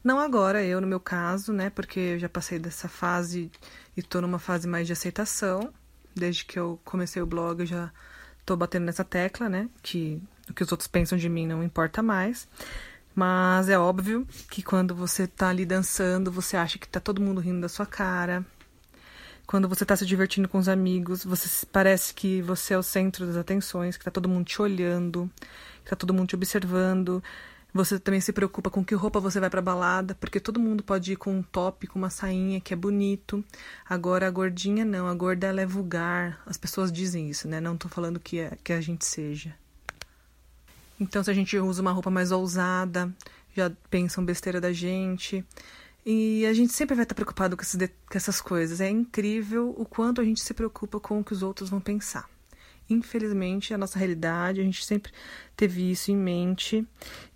[0.08, 1.68] Não agora, eu no meu caso, né?
[1.68, 3.50] Porque eu já passei dessa fase
[3.94, 5.70] e tô numa fase mais de aceitação.
[6.16, 7.92] Desde que eu comecei o blog, eu já
[8.46, 9.68] tô batendo nessa tecla, né?
[9.82, 12.48] Que o que os outros pensam de mim não importa mais.
[13.14, 17.42] Mas é óbvio que quando você tá ali dançando, você acha que tá todo mundo
[17.42, 18.42] rindo da sua cara.
[19.46, 23.26] Quando você tá se divertindo com os amigos, você parece que você é o centro
[23.26, 25.30] das atenções, que tá todo mundo te olhando,
[25.84, 27.22] que tá todo mundo te observando.
[27.72, 31.12] Você também se preocupa com que roupa você vai para balada, porque todo mundo pode
[31.12, 33.44] ir com um top, com uma sainha que é bonito.
[33.88, 36.40] Agora a gordinha não, a gorda ela é vulgar.
[36.46, 37.60] As pessoas dizem isso, né?
[37.60, 39.54] Não tô falando que é, que a gente seja.
[40.98, 43.12] Então se a gente usa uma roupa mais ousada,
[43.54, 45.44] já pensam besteira da gente.
[46.06, 48.80] E a gente sempre vai estar preocupado com essas coisas.
[48.80, 52.26] É incrível o quanto a gente se preocupa com o que os outros vão pensar.
[52.90, 55.12] Infelizmente, a nossa realidade, a gente sempre
[55.54, 56.86] teve isso em mente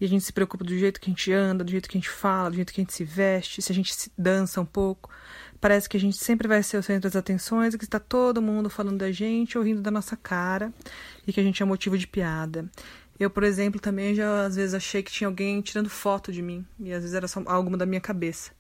[0.01, 2.01] e a gente se preocupa do jeito que a gente anda, do jeito que a
[2.01, 4.65] gente fala, do jeito que a gente se veste, se a gente se dança um
[4.65, 5.11] pouco.
[5.61, 8.43] Parece que a gente sempre vai ser o centro das atenções e que está todo
[8.43, 10.73] mundo falando da gente ou rindo da nossa cara
[11.27, 12.69] e que a gente é motivo de piada.
[13.21, 16.67] Eu, por exemplo, também já às vezes achei que tinha alguém tirando foto de mim
[16.81, 18.51] e às vezes era só algo da minha cabeça.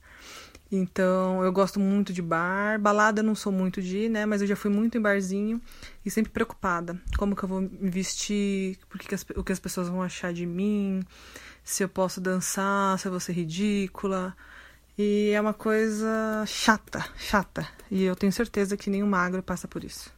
[0.74, 2.80] Então, eu gosto muito de bar.
[2.80, 4.24] Balada eu não sou muito de né?
[4.24, 5.60] Mas eu já fui muito em barzinho
[6.02, 6.98] e sempre preocupada.
[7.18, 8.78] Como que eu vou me vestir?
[8.98, 11.02] Que as, o que as pessoas vão achar de mim?
[11.62, 12.98] Se eu posso dançar?
[12.98, 14.34] Se eu vou ser ridícula?
[14.96, 17.68] E é uma coisa chata, chata.
[17.90, 20.10] E eu tenho certeza que nenhum magro passa por isso.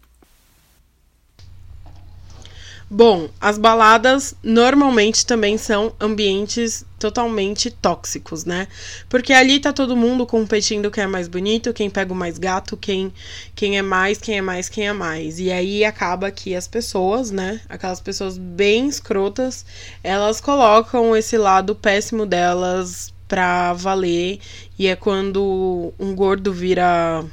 [2.96, 8.68] Bom, as baladas normalmente também são ambientes totalmente tóxicos, né?
[9.08, 12.76] Porque ali tá todo mundo competindo quem é mais bonito, quem pega o mais gato,
[12.76, 13.12] quem,
[13.52, 15.40] quem é mais, quem é mais, quem é mais.
[15.40, 17.60] E aí acaba que as pessoas, né?
[17.68, 19.66] Aquelas pessoas bem escrotas,
[20.00, 24.38] elas colocam esse lado péssimo delas pra valer.
[24.78, 27.24] E é quando um gordo vira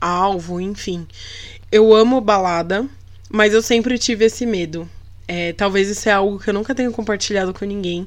[0.00, 1.06] alvo, enfim.
[1.70, 2.88] Eu amo balada
[3.34, 4.88] mas eu sempre tive esse medo.
[5.26, 8.06] É, talvez isso é algo que eu nunca tenho compartilhado com ninguém.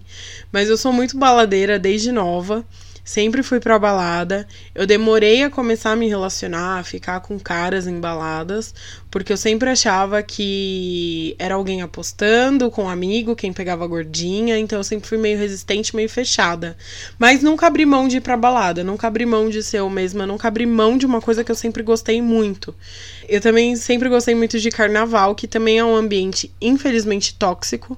[0.51, 2.63] Mas eu sou muito baladeira desde nova.
[3.07, 4.45] Sempre fui pra balada.
[4.75, 8.75] Eu demorei a começar a me relacionar, a ficar com caras em baladas,
[9.09, 14.77] porque eu sempre achava que era alguém apostando com um amigo, quem pegava gordinha, então
[14.77, 16.75] eu sempre fui meio resistente, meio fechada.
[17.17, 20.27] Mas nunca abri mão de ir pra balada, nunca abri mão de ser eu mesma,
[20.27, 22.75] nunca abri mão de uma coisa que eu sempre gostei muito.
[23.29, 27.97] Eu também sempre gostei muito de carnaval, que também é um ambiente infelizmente tóxico,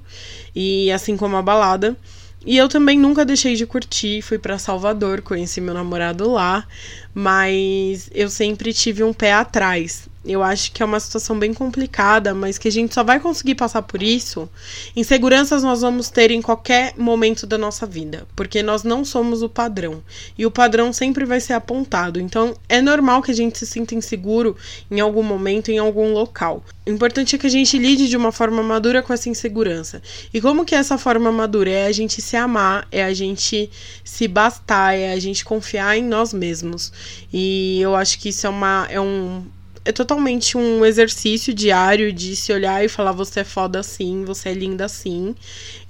[0.54, 1.96] e assim como a balada.
[2.44, 6.66] E eu também nunca deixei de curtir, fui para Salvador, conheci meu namorado lá,
[7.12, 10.08] mas eu sempre tive um pé atrás.
[10.22, 13.54] Eu acho que é uma situação bem complicada, mas que a gente só vai conseguir
[13.54, 14.48] passar por isso.
[14.94, 19.48] Inseguranças nós vamos ter em qualquer momento da nossa vida, porque nós não somos o
[19.48, 20.02] padrão.
[20.36, 22.20] E o padrão sempre vai ser apontado.
[22.20, 24.54] Então é normal que a gente se sinta inseguro
[24.90, 26.62] em algum momento, em algum local.
[26.86, 30.02] O importante é que a gente lide de uma forma madura com essa insegurança.
[30.34, 31.70] E como que é essa forma madura?
[31.70, 33.70] É a gente se amar, é a gente
[34.04, 36.92] se bastar, é a gente confiar em nós mesmos.
[37.32, 39.44] E eu acho que isso é, uma, é um
[39.90, 44.48] é totalmente um exercício diário de se olhar e falar você é foda assim, você
[44.48, 45.34] é linda assim.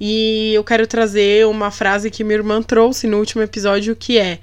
[0.01, 4.39] E eu quero trazer uma frase que minha irmã trouxe no último episódio que é: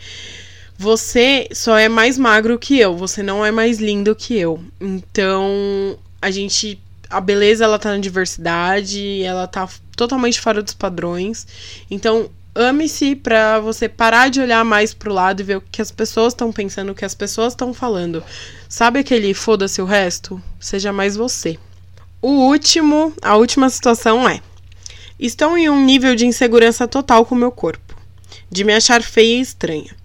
[0.78, 4.64] você só é mais magro que eu, você não é mais lindo que eu.
[4.80, 6.80] Então, a gente
[7.10, 11.47] a beleza ela tá na diversidade, ela tá totalmente fora dos padrões.
[11.89, 15.91] Então, ame-se para você parar de olhar mais pro lado e ver o que as
[15.91, 18.24] pessoas estão pensando, o que as pessoas estão falando.
[18.68, 20.41] Sabe aquele foda-se o resto?
[20.60, 21.58] Seja mais você.
[22.22, 24.41] O último, a última situação é:
[25.20, 27.95] estou em um nível de insegurança total com meu corpo,
[28.49, 29.95] de me achar feia e estranha.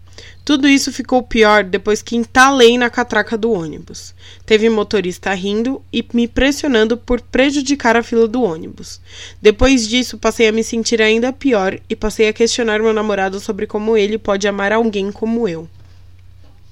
[0.44, 4.12] Tudo isso ficou pior depois que entalei na catraca do ônibus.
[4.44, 9.00] Teve motorista rindo e me pressionando por prejudicar a fila do ônibus.
[9.40, 13.66] Depois disso, passei a me sentir ainda pior e passei a questionar meu namorado sobre
[13.68, 15.68] como ele pode amar alguém como eu.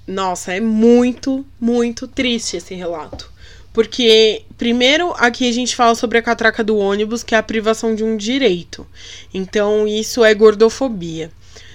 [0.05, 3.31] Nossa, é muito, muito triste esse relato.
[3.73, 7.95] Porque, primeiro, aqui a gente fala sobre a catraca do ônibus, que é a privação
[7.95, 8.85] de um direito.
[9.33, 11.31] Então, isso é gordofobia.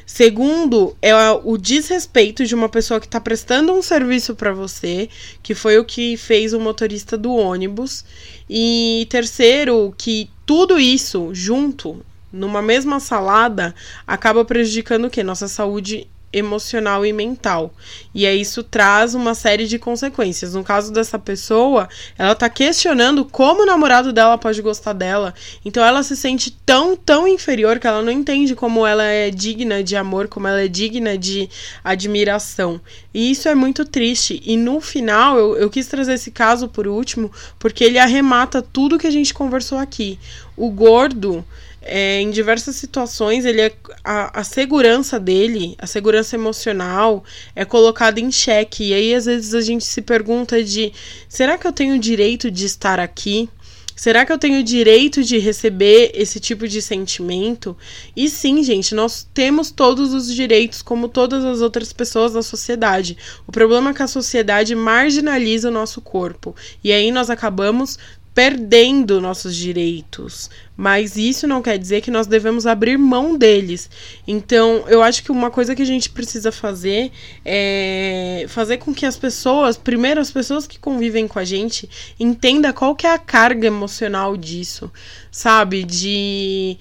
[0.05, 5.09] Segundo, é o desrespeito de uma pessoa que está prestando um serviço para você,
[5.41, 8.05] que foi o que fez o motorista do ônibus.
[8.47, 13.73] E terceiro, que tudo isso junto, numa mesma salada,
[14.05, 15.23] acaba prejudicando o quê?
[15.23, 17.73] Nossa saúde emocional e mental.
[18.13, 20.53] E aí isso traz uma série de consequências.
[20.53, 25.33] No caso dessa pessoa, ela tá questionando como o namorado dela pode gostar dela.
[25.63, 29.81] Então ela se sente tão, tão inferior que ela não entende como ela é digna
[29.81, 31.49] de amor, como ela é digna de
[31.83, 32.81] admiração.
[33.13, 34.41] E isso é muito triste.
[34.45, 38.99] E no final, eu, eu quis trazer esse caso por último, porque ele arremata tudo
[38.99, 40.19] que a gente conversou aqui.
[40.57, 41.45] O gordo
[41.85, 43.71] é, em diversas situações, ele é,
[44.03, 47.23] a, a, segurança dele, a segurança emocional,
[47.55, 48.89] é colocada em xeque.
[48.89, 50.91] E aí, às vezes, a gente se pergunta de
[51.29, 53.47] será que eu tenho o direito de estar aqui?
[53.95, 57.77] Será que eu tenho o direito de receber esse tipo de sentimento?
[58.13, 63.17] E sim, gente, nós temos todos os direitos, como todas as outras pessoas da sociedade.
[63.47, 66.53] O problema é que a sociedade marginaliza o nosso corpo.
[66.83, 67.97] E aí nós acabamos
[68.35, 73.89] perdendo nossos direitos, mas isso não quer dizer que nós devemos abrir mão deles.
[74.27, 77.13] Então, eu acho que uma coisa que a gente precisa fazer
[77.45, 82.73] é fazer com que as pessoas, primeiro as pessoas que convivem com a gente, entenda
[82.73, 84.91] qual que é a carga emocional disso,
[85.31, 85.85] sabe?
[85.85, 86.77] De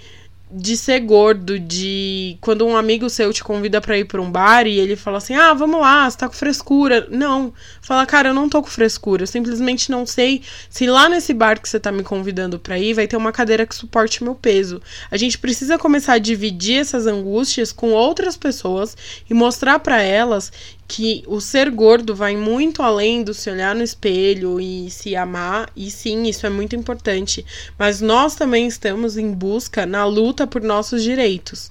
[0.56, 4.68] de ser gordo, de quando um amigo seu te convida para ir para um bar
[4.68, 7.08] e ele fala assim: "Ah, vamos lá, você tá com frescura".
[7.10, 7.52] Não,
[7.82, 11.60] fala: "Cara, eu não tô com frescura, eu simplesmente não sei se lá nesse bar
[11.60, 14.80] que você tá me convidando para ir vai ter uma cadeira que suporte meu peso".
[15.10, 18.96] A gente precisa começar a dividir essas angústias com outras pessoas
[19.28, 20.52] e mostrar para elas
[20.86, 25.70] que o ser gordo vai muito além do se olhar no espelho e se amar,
[25.74, 27.44] e sim, isso é muito importante,
[27.78, 31.70] mas nós também estamos em busca na luta por nossos direitos.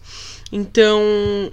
[0.51, 1.51] Então,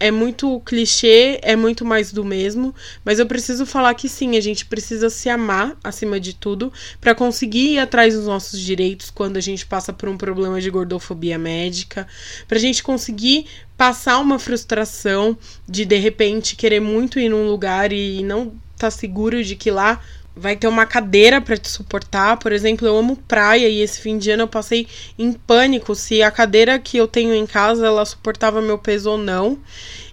[0.00, 2.74] é muito clichê, é muito mais do mesmo,
[3.04, 7.14] mas eu preciso falar que sim, a gente precisa se amar acima de tudo para
[7.14, 11.38] conseguir ir atrás dos nossos direitos quando a gente passa por um problema de gordofobia
[11.38, 12.06] médica,
[12.46, 13.46] para a gente conseguir
[13.76, 15.36] passar uma frustração
[15.68, 20.00] de de repente querer muito ir num lugar e não tá seguro de que lá
[20.38, 22.36] vai ter uma cadeira para te suportar.
[22.38, 24.86] Por exemplo, eu amo praia e esse fim de ano eu passei
[25.18, 29.18] em pânico se a cadeira que eu tenho em casa ela suportava meu peso ou
[29.18, 29.58] não.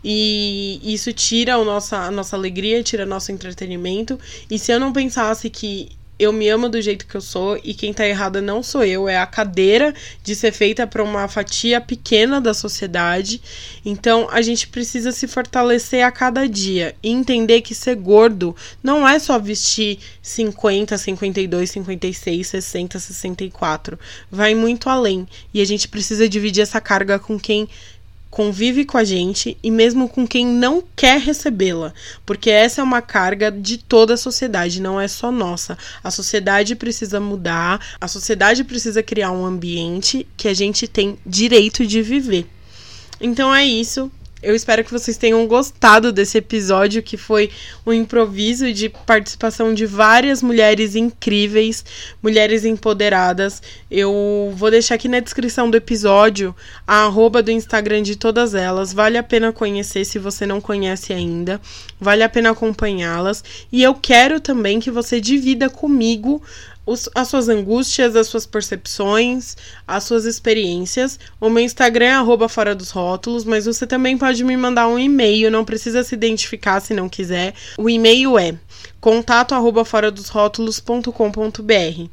[0.03, 4.19] E isso tira a nossa, a nossa alegria, tira nosso entretenimento.
[4.49, 7.73] E se eu não pensasse que eu me amo do jeito que eu sou e
[7.73, 9.93] quem tá errada não sou eu, é a cadeira
[10.23, 13.41] de ser feita para uma fatia pequena da sociedade.
[13.83, 19.07] Então a gente precisa se fortalecer a cada dia e entender que ser gordo não
[19.07, 23.99] é só vestir 50, 52, 56, 60, 64.
[24.31, 27.67] Vai muito além e a gente precisa dividir essa carga com quem
[28.35, 31.93] convive com a gente e mesmo com quem não quer recebê-la,
[32.25, 35.77] porque essa é uma carga de toda a sociedade, não é só nossa.
[36.03, 41.87] A sociedade precisa mudar, a sociedade precisa criar um ambiente que a gente tem direito
[41.87, 42.45] de viver.
[43.21, 44.11] Então é isso.
[44.45, 47.49] Eu espero que vocês tenham gostado desse episódio, que foi
[47.83, 51.83] um improviso de participação de várias mulheres incríveis,
[52.21, 53.59] mulheres empoderadas.
[53.89, 58.93] Eu vou deixar aqui na descrição do episódio a arroba do Instagram de todas elas.
[58.93, 61.59] Vale a pena conhecer se você não conhece ainda.
[61.99, 63.43] Vale a pena acompanhá-las.
[63.71, 66.39] E eu quero também que você divida comigo
[66.85, 69.57] os, as suas angústias, as suas percepções,
[69.87, 71.19] as suas experiências.
[71.39, 74.99] O meu Instagram é arroba fora dos rótulos, mas você também pode me mandar um
[74.99, 77.53] e-mail, não precisa se identificar se não quiser.
[77.77, 78.55] O e-mail é
[78.99, 82.09] contato arroba fora dos rótulos.com.br.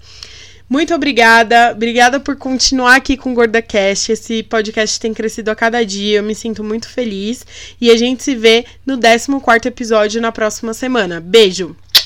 [0.72, 4.10] Muito obrigada, obrigada por continuar aqui com o GordaCast.
[4.10, 7.44] Esse podcast tem crescido a cada dia, eu me sinto muito feliz.
[7.78, 11.20] E a gente se vê no 14 episódio na próxima semana.
[11.20, 11.76] Beijo!